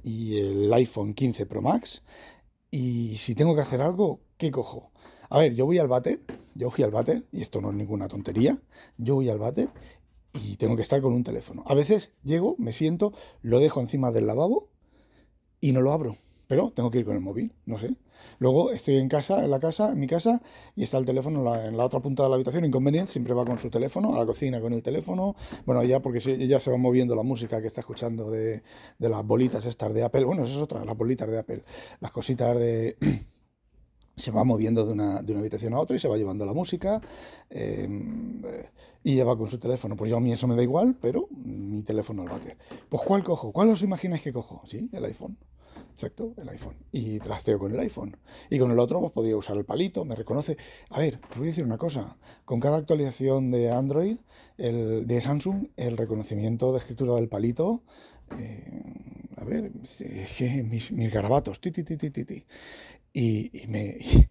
y 0.03 0.39
el 0.39 0.73
iPhone 0.73 1.15
15 1.15 1.47
Pro 1.47 1.63
Max. 1.63 2.03
Y 2.71 3.17
si 3.17 3.35
tengo 3.35 3.55
que 3.55 3.61
hacer 3.61 3.83
algo, 3.83 4.21
¿qué 4.37 4.51
cojo? 4.51 4.92
A 5.33 5.39
ver, 5.39 5.55
yo 5.55 5.65
voy 5.65 5.79
al 5.79 5.89
váter, 5.89 6.21
yo 6.55 6.69
voy 6.69 6.85
al 6.85 6.91
váter, 6.91 7.25
y 7.33 7.41
esto 7.41 7.63
no 7.63 7.71
es 7.71 7.75
ninguna 7.75 8.07
tontería, 8.07 8.59
yo 8.99 9.15
voy 9.15 9.31
al 9.31 9.39
váter 9.39 9.71
y 10.35 10.57
tengo 10.57 10.77
que 10.77 10.83
estar 10.83 11.01
con 11.01 11.15
un 11.15 11.25
teléfono. 11.25 11.65
A 11.67 11.75
veces 11.75 12.13
llego, 12.23 12.55
me 12.59 12.75
siento, 12.75 13.15
lo 13.41 13.59
dejo 13.59 13.81
encima 13.81 14.11
del 14.11 14.27
lavabo 14.27 14.69
y 15.59 15.73
no 15.73 15.81
lo 15.81 15.91
abro, 15.91 16.17
pero 16.49 16.71
tengo 16.73 16.91
que 16.91 16.99
ir 16.99 17.07
con 17.07 17.17
el 17.17 17.23
móvil, 17.23 17.55
no 17.65 17.79
sé. 17.79 17.97
Luego 18.41 18.73
estoy 18.73 18.99
en 18.99 19.09
casa, 19.09 19.43
en 19.43 19.51
la 19.51 19.59
casa, 19.59 19.93
en 19.93 20.01
mi 20.01 20.07
casa, 20.07 20.43
y 20.77 20.83
está 20.83 20.99
el 20.99 21.07
teléfono 21.07 21.57
en 21.57 21.79
la, 21.79 21.87
otra 21.87 22.01
punta 22.01 22.25
de 22.25 22.29
la 22.29 22.35
habitación. 22.35 22.67
Inconveniente, 22.67 23.11
siempre 23.11 23.33
va 23.33 23.47
con 23.47 23.59
su 23.59 23.71
teléfono, 23.71 24.15
a 24.15 24.19
la 24.19 24.27
cocina 24.27 24.61
con 24.61 24.75
el 24.75 24.83
teléfono. 24.83 25.35
Bueno, 25.65 25.83
ya 25.83 26.01
porque 26.01 26.19
ella 26.27 26.61
se 26.61 26.71
va 26.71 26.77
moviendo 26.77 27.17
la 27.17 27.23
música 27.23 27.63
que 27.63 27.69
está 27.69 27.81
escuchando 27.81 28.31
de, 28.31 28.63
de 28.99 29.09
las 29.09 29.25
bolitas 29.25 29.65
estas 29.65 29.95
de 29.95 30.03
Apple. 30.03 30.25
Bueno, 30.25 30.45
eso 30.45 30.57
es 30.57 30.61
otra, 30.61 30.85
las 30.85 30.95
bolitas 30.95 31.27
de 31.31 31.39
Apple. 31.39 31.65
Las 32.01 32.13
cositas 32.13 32.55
de 32.59 32.99
se 34.23 34.31
va 34.31 34.45
moviendo 34.45 34.87
de 34.87 34.93
una, 34.93 35.21
de 35.21 35.33
una, 35.33 35.41
habitación 35.41 35.75
a 35.75 35.81
otra 35.81 35.97
y 35.97 35.99
se 35.99 36.09
va 36.09 36.17
llevando 36.17 36.47
la 36.47 36.53
música 36.53 37.01
em, 37.51 38.41
y 39.03 39.17
ya 39.17 39.25
va 39.25 39.37
con 39.37 39.49
su 39.49 39.59
teléfono. 39.59 39.97
Pues 39.97 40.11
yo 40.11 40.17
a 40.17 40.21
mí 40.21 40.33
eso 40.33 40.47
me 40.47 40.55
da 40.55 40.63
igual, 40.63 40.97
pero 41.01 41.27
mi 41.31 41.83
teléfono 41.83 42.23
al 42.23 42.29
bate. 42.29 42.57
Pues 42.89 43.03
¿cuál 43.03 43.25
cojo? 43.25 43.53
¿Cuál 43.53 43.71
os 43.71 43.83
imagináis 43.83 44.23
que 44.23 44.33
cojo? 44.33 44.63
Sí, 44.67 44.89
el 44.93 45.05
iPhone. 45.05 45.37
Exacto, 45.93 46.35
el 46.37 46.49
iPhone. 46.49 46.77
Y 46.93 47.19
trasteo 47.19 47.59
con 47.59 47.73
el 47.73 47.81
iPhone. 47.81 48.17
Y 48.49 48.59
con 48.59 48.71
el 48.71 48.79
otro, 48.79 49.01
pues 49.01 49.13
podría 49.13 49.37
usar 49.37 49.57
el 49.57 49.65
palito, 49.65 50.05
me 50.05 50.15
reconoce. 50.15 50.57
A 50.91 51.01
ver, 51.01 51.19
te 51.19 51.39
voy 51.39 51.49
a 51.49 51.51
decir 51.51 51.65
una 51.65 51.79
cosa. 51.79 52.17
Con 52.45 52.61
cada 52.61 52.77
actualización 52.79 53.51
de 53.51 53.71
Android, 53.73 54.19
el, 54.57 55.07
de 55.07 55.21
Samsung, 55.21 55.69
el 55.77 55.97
reconocimiento 55.97 56.73
de 56.73 56.79
escritura 56.79 57.17
del 57.17 57.29
palito, 57.29 57.83
eh, 58.39 58.65
a 59.37 59.45
ver, 59.45 59.73
mis, 60.65 60.93
mis 60.93 61.13
garabatos, 61.13 61.61
ti. 61.61 61.73
Y, 63.13 63.51
me... 63.69 63.99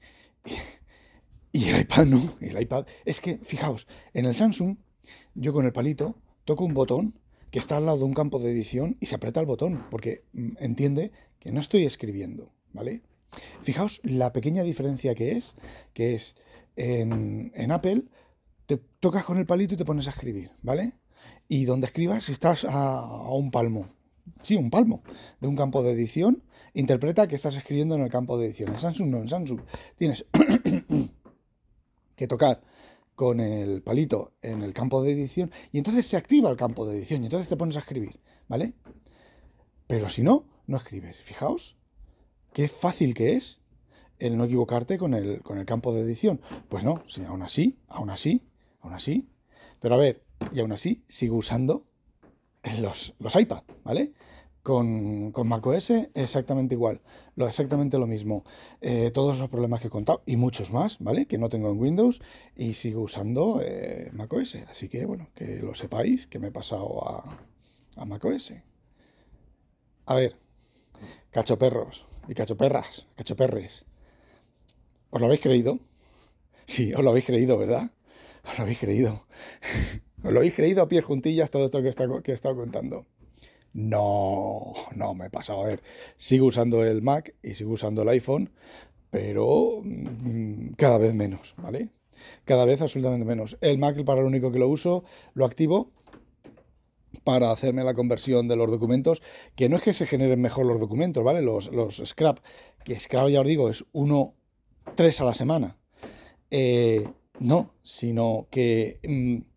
Y, 1.54 1.68
el 1.68 1.82
iPad 1.82 2.06
no, 2.06 2.38
el 2.40 2.62
iPad... 2.62 2.86
Es 3.04 3.20
que, 3.20 3.38
fijaos, 3.40 3.86
en 4.14 4.26
el 4.26 4.36
Samsung, 4.36 4.78
yo 5.36 5.52
con 5.52 5.66
el 5.66 5.74
palito 5.74 6.16
toco 6.46 6.64
un 6.64 6.74
botón 6.74 7.20
que 7.52 7.60
está 7.60 7.76
al 7.78 7.86
lado 7.86 8.00
de 8.00 8.04
un 8.06 8.14
campo 8.14 8.40
de 8.40 8.52
edición 8.52 8.96
y 9.02 9.08
se 9.08 9.16
aprieta 9.16 9.42
el 9.42 9.46
botón, 9.46 9.84
porque 9.90 10.24
mm, 10.32 10.52
entiende 10.60 11.12
que 11.40 11.52
no 11.52 11.60
estoy 11.60 11.86
escribiendo, 11.86 12.54
¿vale? 12.72 13.02
Fijaos 13.64 14.00
la 14.04 14.32
pequeña 14.32 14.64
diferencia 14.64 15.14
que 15.14 15.34
es, 15.34 15.56
que 15.94 16.14
es 16.16 16.36
en, 16.78 17.72
Apple, 17.72 18.06
te 18.66 18.78
tocas 18.78 19.26
con 19.26 19.38
el 19.38 19.46
palito 19.46 19.74
y 19.74 19.78
te 19.78 19.86
pones 19.86 20.08
a 20.08 20.12
escribir, 20.12 20.52
¿vale? 20.62 20.94
Y 21.50 21.66
donde 21.66 21.86
escribas 21.86 22.30
estás 22.30 22.66
a 22.66 23.30
un 23.34 23.52
palmo, 23.52 23.90
sí, 24.42 24.56
un 24.56 24.70
palmo 24.70 25.04
de 25.40 25.48
un 25.48 25.56
campo 25.56 25.84
de 25.84 25.92
edición, 25.92 26.44
interpreta 26.74 27.28
que 27.28 27.36
estás 27.36 27.56
escribiendo 27.56 27.96
en 27.96 28.02
el 28.02 28.10
campo 28.10 28.38
de 28.38 28.48
edición. 28.48 28.70
En 28.70 28.80
Samsung 28.80 29.10
no, 29.10 29.18
en 29.18 29.30
Samsung 29.30 29.62
tienes 29.98 30.26
que 32.16 32.28
tocar 32.28 32.62
con 33.16 33.40
el 33.40 33.82
palito 33.82 34.34
en 34.42 34.64
el 34.64 34.74
campo 34.74 35.04
de 35.04 35.12
edición 35.12 35.52
y 35.72 35.78
entonces 35.78 36.08
se 36.08 36.18
activa 36.18 36.50
el 36.50 36.58
campo 36.58 36.88
de 36.88 36.98
edición 36.98 37.22
y 37.22 37.26
entonces 37.26 37.50
te 37.50 37.58
pones 37.58 37.76
a 37.76 37.80
escribir, 37.80 38.20
¿vale? 38.48 38.74
Pero 39.88 40.10
si 40.10 40.24
no, 40.24 40.46
no 40.68 40.78
escribes. 40.78 41.20
Fijaos 41.20 41.78
qué 42.54 42.68
fácil 42.68 43.14
que 43.14 43.34
es 43.34 43.60
el 44.20 44.38
no 44.38 44.46
equivocarte 44.46 44.98
con 44.98 45.14
el, 45.14 45.42
con 45.42 45.58
el 45.58 45.66
campo 45.66 45.94
de 45.94 46.02
edición. 46.02 46.42
Pues 46.70 46.84
no, 46.84 47.04
sí, 47.08 47.24
aún 47.26 47.42
así, 47.42 47.80
aún 47.88 48.10
así, 48.10 48.48
aún 48.80 48.94
así. 48.94 49.30
Pero 49.80 49.96
a 49.96 49.98
ver, 49.98 50.24
y 50.54 50.60
aún 50.60 50.72
así 50.72 51.04
sigo 51.08 51.38
usando 51.38 51.86
los, 52.80 53.14
los 53.20 53.36
iPad, 53.36 53.64
¿vale? 53.84 54.14
Con, 54.64 55.32
con 55.32 55.48
macOS 55.48 55.92
exactamente 56.14 56.76
igual, 56.76 57.02
lo, 57.36 57.48
exactamente 57.48 57.98
lo 57.98 58.06
mismo. 58.06 58.44
Eh, 58.80 59.10
todos 59.12 59.40
los 59.40 59.50
problemas 59.50 59.82
que 59.82 59.88
he 59.88 59.90
contado 59.90 60.22
y 60.28 60.36
muchos 60.36 60.72
más, 60.72 60.98
¿vale? 61.00 61.26
Que 61.26 61.40
no 61.40 61.50
tengo 61.50 61.72
en 61.72 61.80
Windows 61.80 62.22
y 62.56 62.76
sigo 62.76 63.02
usando 63.02 63.60
eh, 63.64 64.12
macOS. 64.14 64.58
Así 64.70 64.88
que, 64.88 65.06
bueno, 65.06 65.30
que 65.34 65.58
lo 65.58 65.74
sepáis, 65.74 66.28
que 66.28 66.38
me 66.38 66.50
he 66.50 66.52
pasado 66.52 67.08
a, 67.08 67.40
a 67.98 68.06
macOS. 68.06 68.54
A 70.06 70.16
ver, 70.16 70.38
cachoperros 71.32 72.06
y 72.28 72.36
cachoperras, 72.36 73.08
cachoperres. 73.16 73.86
¿Os 75.10 75.20
lo 75.20 75.26
habéis 75.26 75.42
creído? 75.42 75.80
Sí, 76.66 76.94
os 76.94 77.04
lo 77.04 77.10
habéis 77.10 77.26
creído, 77.26 77.58
¿verdad? 77.58 77.92
Os 78.50 78.58
lo 78.58 78.64
habéis 78.64 78.80
creído. 78.80 79.26
lo 80.24 80.40
habéis 80.40 80.56
creído 80.56 80.82
a 80.84 80.88
pie 80.88 81.02
juntillas 81.02 81.50
todo 81.50 81.66
esto 81.66 81.82
que 81.82 82.32
he 82.32 82.34
estado 82.34 82.56
contando. 82.56 83.06
No, 83.74 84.74
no 84.96 85.14
me 85.14 85.28
he 85.28 85.30
pasado. 85.30 85.62
A 85.62 85.68
ver, 85.68 85.82
sigo 86.18 86.48
usando 86.48 86.84
el 86.84 87.02
Mac 87.02 87.36
y 87.42 87.56
sigo 87.56 87.72
usando 87.72 88.02
el 88.02 88.10
iPhone, 88.10 88.52
pero 89.10 89.82
mm, 89.84 90.74
cada 90.78 90.98
vez 90.98 91.14
menos, 91.14 91.56
¿vale? 91.58 91.90
Cada 92.44 92.66
vez 92.66 92.82
absolutamente 92.82 93.26
menos. 93.26 93.58
El 93.62 93.78
Mac, 93.78 94.04
para 94.04 94.22
lo 94.22 94.28
único 94.28 94.52
que 94.52 94.60
lo 94.60 94.68
uso, 94.68 95.04
lo 95.34 95.46
activo 95.46 95.92
para 97.24 97.52
hacerme 97.52 97.84
la 97.84 97.94
conversión 97.94 98.48
de 98.48 98.56
los 98.56 98.72
documentos, 98.72 99.22
que 99.56 99.70
no 99.70 99.76
es 99.76 99.84
que 99.84 99.94
se 99.94 100.06
generen 100.06 100.42
mejor 100.42 100.66
los 100.66 100.80
documentos, 100.80 101.24
¿vale? 101.24 101.42
Los, 101.42 101.72
los 101.72 102.02
scrap, 102.06 102.40
que 102.84 103.00
scrap 103.00 103.28
ya 103.28 103.42
os 103.42 103.48
digo, 103.48 103.70
es 103.70 103.86
uno, 103.92 104.34
tres 104.96 105.20
a 105.22 105.26
la 105.26 105.34
semana. 105.34 105.78
Eh, 106.50 107.08
no, 107.40 107.74
sino 107.84 108.48
que 108.50 109.00
mm, 109.08 109.51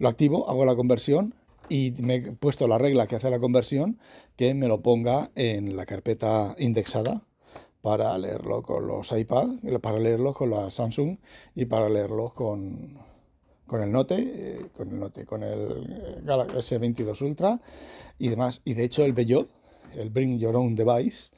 lo 0.00 0.08
activo, 0.08 0.48
hago 0.48 0.64
la 0.64 0.74
conversión 0.74 1.34
y 1.68 1.92
me 1.98 2.16
he 2.16 2.32
puesto 2.32 2.66
la 2.66 2.78
regla 2.78 3.06
que 3.06 3.16
hace 3.16 3.30
la 3.30 3.38
conversión 3.38 3.98
que 4.34 4.54
me 4.54 4.66
lo 4.66 4.80
ponga 4.80 5.30
en 5.34 5.76
la 5.76 5.84
carpeta 5.84 6.56
indexada 6.58 7.22
para 7.82 8.16
leerlo 8.16 8.62
con 8.62 8.86
los 8.86 9.12
iPad, 9.12 9.50
para 9.82 9.98
leerlo 9.98 10.32
con 10.32 10.50
la 10.50 10.70
Samsung 10.70 11.18
y 11.54 11.66
para 11.66 11.90
leerlo 11.90 12.30
con, 12.30 12.98
con 13.66 13.82
el 13.82 13.92
Note, 13.92 14.16
eh, 14.18 14.66
con 14.74 14.88
el 14.88 14.98
Note, 14.98 15.26
con 15.26 15.42
el 15.42 16.22
Galaxy 16.24 16.76
S22 16.76 17.20
Ultra 17.20 17.60
y 18.18 18.30
demás. 18.30 18.62
Y 18.64 18.72
de 18.74 18.84
hecho 18.84 19.04
el 19.04 19.12
Bellot, 19.12 19.50
el 19.94 20.08
Bring 20.08 20.38
Your 20.38 20.56
Own 20.56 20.74
Device, 20.74 21.30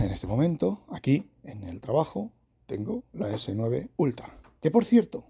en 0.00 0.12
este 0.12 0.28
momento, 0.28 0.84
aquí 0.90 1.28
en 1.42 1.64
el 1.64 1.80
trabajo, 1.80 2.30
tengo 2.66 3.02
la 3.12 3.32
S9 3.32 3.88
Ultra, 3.96 4.30
que 4.60 4.70
por 4.70 4.84
cierto, 4.84 5.24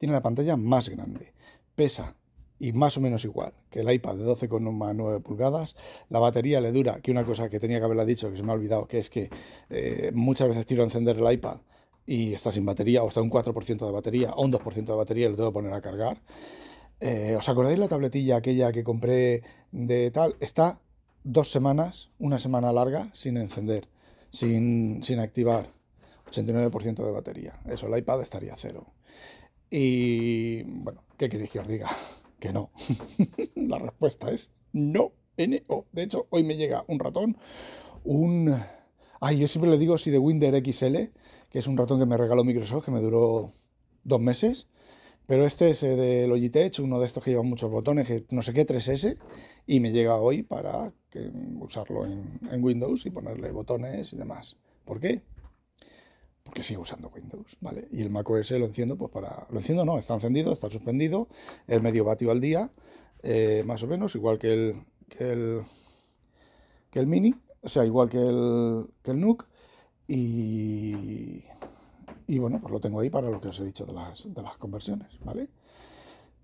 tiene 0.00 0.14
la 0.14 0.22
pantalla 0.22 0.56
más 0.56 0.88
grande, 0.88 1.34
pesa 1.74 2.16
y 2.58 2.72
más 2.72 2.96
o 2.96 3.02
menos 3.02 3.22
igual 3.26 3.52
que 3.68 3.80
el 3.80 3.92
iPad 3.92 4.16
de 4.16 4.24
12,9 4.24 5.22
pulgadas. 5.22 5.76
La 6.08 6.18
batería 6.18 6.62
le 6.62 6.72
dura, 6.72 7.00
que 7.02 7.10
una 7.10 7.26
cosa 7.26 7.50
que 7.50 7.60
tenía 7.60 7.78
que 7.80 7.84
haberla 7.84 8.06
dicho, 8.06 8.30
que 8.30 8.38
se 8.38 8.42
me 8.42 8.50
ha 8.50 8.54
olvidado, 8.54 8.88
que 8.88 8.98
es 8.98 9.10
que 9.10 9.28
eh, 9.68 10.10
muchas 10.14 10.48
veces 10.48 10.64
tiro 10.64 10.82
a 10.82 10.86
encender 10.86 11.18
el 11.18 11.30
iPad 11.30 11.58
y 12.06 12.32
está 12.32 12.50
sin 12.50 12.64
batería, 12.64 13.02
o 13.02 13.08
está 13.08 13.20
un 13.20 13.30
4% 13.30 13.84
de 13.84 13.92
batería, 13.92 14.30
o 14.30 14.42
un 14.42 14.50
2% 14.50 14.86
de 14.86 14.94
batería 14.94 15.28
lo 15.28 15.36
tengo 15.36 15.50
que 15.50 15.54
poner 15.54 15.74
a 15.74 15.82
cargar. 15.82 16.22
Eh, 16.98 17.36
¿Os 17.38 17.46
acordáis 17.50 17.78
la 17.78 17.88
tabletilla 17.88 18.36
aquella 18.36 18.72
que 18.72 18.82
compré 18.82 19.42
de 19.70 20.10
tal? 20.10 20.34
Está 20.40 20.80
dos 21.24 21.50
semanas, 21.50 22.08
una 22.18 22.38
semana 22.38 22.72
larga, 22.72 23.10
sin 23.12 23.36
encender, 23.36 23.86
sin, 24.30 25.02
sin 25.02 25.18
activar. 25.18 25.68
89% 26.30 27.04
de 27.04 27.10
batería. 27.10 27.60
Eso, 27.68 27.86
el 27.86 27.98
iPad 27.98 28.22
estaría 28.22 28.54
cero. 28.56 28.86
Y 29.70 30.62
bueno, 30.64 31.04
¿qué 31.16 31.28
queréis 31.28 31.50
que 31.50 31.60
os 31.60 31.68
diga? 31.68 31.88
que 32.40 32.52
no. 32.52 32.70
la 33.54 33.78
respuesta 33.78 34.30
es 34.30 34.50
no. 34.72 35.12
N-O. 35.36 35.86
De 35.92 36.02
hecho, 36.02 36.26
hoy 36.30 36.42
me 36.42 36.56
llega 36.56 36.84
un 36.86 36.98
ratón, 36.98 37.36
un... 38.04 38.54
Ay, 39.20 39.38
yo 39.38 39.48
siempre 39.48 39.70
le 39.70 39.78
digo 39.78 39.96
si 39.96 40.10
de 40.10 40.18
Winder 40.18 40.54
XL, 40.62 40.96
que 41.48 41.58
es 41.58 41.66
un 41.66 41.76
ratón 41.76 41.98
que 41.98 42.06
me 42.06 42.16
regaló 42.16 42.44
Microsoft, 42.44 42.84
que 42.84 42.90
me 42.90 43.00
duró 43.00 43.50
dos 44.04 44.20
meses. 44.20 44.68
Pero 45.26 45.46
este 45.46 45.70
es 45.70 45.80
de 45.82 46.26
Logitech, 46.26 46.80
uno 46.80 46.98
de 46.98 47.06
estos 47.06 47.22
que 47.22 47.30
lleva 47.30 47.42
muchos 47.42 47.70
botones, 47.70 48.24
no 48.30 48.42
sé 48.42 48.52
qué, 48.52 48.66
3S, 48.66 49.16
y 49.66 49.80
me 49.80 49.92
llega 49.92 50.16
hoy 50.16 50.42
para 50.42 50.92
usarlo 51.60 52.04
en, 52.04 52.40
en 52.50 52.64
Windows 52.64 53.06
y 53.06 53.10
ponerle 53.10 53.52
botones 53.52 54.12
y 54.12 54.16
demás. 54.16 54.56
¿Por 54.84 54.98
qué? 55.00 55.22
Porque 56.60 56.68
sigo 56.68 56.82
usando 56.82 57.08
Windows, 57.08 57.56
¿vale? 57.62 57.88
Y 57.90 58.02
el 58.02 58.10
macOS 58.10 58.50
lo 58.50 58.66
enciendo, 58.66 58.96
pues 58.96 59.10
para... 59.10 59.46
Lo 59.50 59.58
enciendo 59.58 59.86
no, 59.86 59.98
está 59.98 60.12
encendido, 60.12 60.52
está 60.52 60.68
suspendido, 60.68 61.26
el 61.66 61.80
medio 61.80 62.04
vatio 62.04 62.30
al 62.30 62.40
día, 62.40 62.70
eh, 63.22 63.62
más 63.64 63.82
o 63.82 63.86
menos, 63.86 64.14
igual 64.14 64.38
que 64.38 64.52
el, 64.52 64.84
que 65.08 65.32
el, 65.32 65.62
que 66.90 66.98
el 66.98 67.06
Mini, 67.06 67.34
o 67.62 67.68
sea, 67.68 67.86
igual 67.86 68.10
que 68.10 68.18
el, 68.18 68.86
que 69.02 69.12
el 69.12 69.20
NUC, 69.20 69.46
y, 70.06 71.44
y 72.26 72.38
bueno, 72.38 72.60
pues 72.60 72.72
lo 72.72 72.80
tengo 72.80 73.00
ahí 73.00 73.08
para 73.08 73.30
lo 73.30 73.40
que 73.40 73.48
os 73.48 73.60
he 73.60 73.64
dicho 73.64 73.86
de 73.86 73.94
las, 73.94 74.32
de 74.32 74.42
las 74.42 74.58
conversiones, 74.58 75.18
¿vale? 75.24 75.48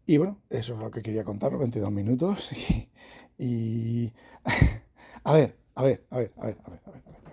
Y 0.07 0.17
bueno, 0.17 0.39
eso 0.49 0.75
es 0.75 0.81
lo 0.81 0.91
que 0.91 1.03
quería 1.03 1.25
contar, 1.25 1.57
22 1.59 1.93
minutos, 1.93 2.53
y... 3.39 3.45
y 3.45 4.13
a 5.25 5.33
ver, 5.35 5.59
a 5.75 5.83
ver, 5.83 6.07
a 6.09 6.17
ver, 6.17 6.33
a 6.39 6.47
ver, 6.47 6.57
a 6.65 6.71
ver, 6.71 6.81
a 6.87 6.91
ver 6.91 7.26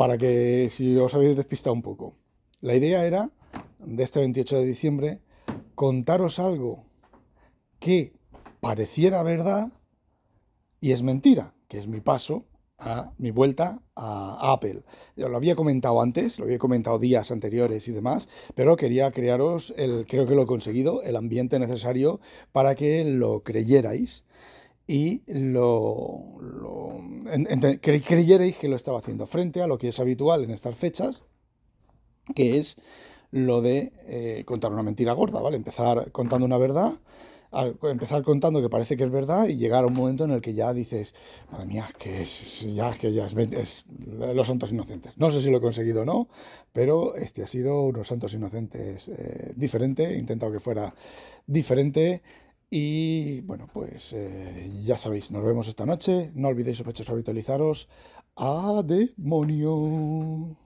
para 0.00 0.16
que 0.16 0.68
si 0.70 0.96
os 0.96 1.14
habéis 1.14 1.36
despistado 1.36 1.74
un 1.74 1.82
poco. 1.82 2.16
La 2.62 2.74
idea 2.74 3.04
era, 3.04 3.32
de 3.80 4.02
este 4.02 4.18
28 4.20 4.60
de 4.60 4.64
diciembre, 4.64 5.20
contaros 5.74 6.38
algo 6.38 6.86
que 7.78 8.14
pareciera 8.60 9.22
verdad 9.22 9.68
y 10.80 10.92
es 10.92 11.02
mentira, 11.02 11.52
que 11.68 11.78
es 11.78 11.86
mi 11.86 12.00
paso 12.00 12.46
a 12.78 13.12
mi 13.18 13.30
vuelta 13.30 13.82
a 13.94 14.52
Apple. 14.54 14.84
Yo 15.16 15.28
lo 15.28 15.36
había 15.36 15.54
comentado 15.54 16.00
antes, 16.00 16.38
lo 16.38 16.46
había 16.46 16.58
comentado 16.58 16.98
días 16.98 17.30
anteriores 17.30 17.86
y 17.86 17.92
demás, 17.92 18.26
pero 18.54 18.76
quería 18.76 19.10
crearos, 19.10 19.74
el, 19.76 20.06
creo 20.06 20.24
que 20.24 20.34
lo 20.34 20.44
he 20.44 20.46
conseguido, 20.46 21.02
el 21.02 21.14
ambiente 21.14 21.58
necesario 21.58 22.20
para 22.52 22.74
que 22.74 23.04
lo 23.04 23.42
creyerais 23.42 24.24
y 24.90 25.22
lo, 25.28 26.20
creyerais 27.80 28.56
que 28.56 28.66
lo 28.66 28.74
estaba 28.74 28.98
haciendo 28.98 29.24
frente 29.24 29.62
a 29.62 29.68
lo 29.68 29.78
que 29.78 29.90
es 29.90 30.00
habitual 30.00 30.42
en 30.42 30.50
estas 30.50 30.74
fechas, 30.74 31.22
que 32.34 32.58
es 32.58 32.76
lo 33.30 33.62
de 33.62 33.92
eh, 34.08 34.42
contar 34.44 34.72
una 34.72 34.82
mentira 34.82 35.12
gorda, 35.12 35.40
¿vale? 35.40 35.56
Empezar 35.56 36.10
contando 36.10 36.44
una 36.44 36.58
verdad, 36.58 36.94
empezar 37.84 38.24
contando 38.24 38.60
que 38.60 38.68
parece 38.68 38.96
que 38.96 39.04
es 39.04 39.12
verdad 39.12 39.46
y 39.46 39.58
llegar 39.58 39.84
a 39.84 39.86
un 39.86 39.94
momento 39.94 40.24
en 40.24 40.32
el 40.32 40.40
que 40.40 40.54
ya 40.54 40.74
dices, 40.74 41.14
madre 41.52 41.66
mía, 41.66 41.86
que 41.96 42.22
es 42.22 42.66
ya, 42.74 42.90
que 42.90 43.12
ya 43.12 43.26
es, 43.26 43.84
los 44.34 44.48
santos 44.48 44.72
inocentes. 44.72 45.12
No 45.16 45.30
sé 45.30 45.40
si 45.40 45.50
lo 45.50 45.58
he 45.58 45.60
conseguido 45.60 46.02
o 46.02 46.04
no, 46.04 46.28
pero 46.72 47.14
este 47.14 47.44
ha 47.44 47.46
sido 47.46 47.82
unos 47.82 48.08
santos 48.08 48.34
inocentes 48.34 49.06
eh, 49.06 49.52
diferente, 49.54 50.16
he 50.16 50.18
intentado 50.18 50.50
que 50.50 50.58
fuera 50.58 50.92
diferente. 51.46 52.22
Y 52.70 53.40
bueno, 53.42 53.66
pues 53.72 54.12
eh, 54.12 54.70
ya 54.84 54.96
sabéis, 54.96 55.30
nos 55.32 55.44
vemos 55.44 55.66
esta 55.68 55.84
noche. 55.86 56.30
No 56.34 56.48
olvidéis 56.48 56.78
sospechosos 56.78 57.10
habitualizaros. 57.10 57.88
¡A 58.36 58.82
demonio! 58.84 60.56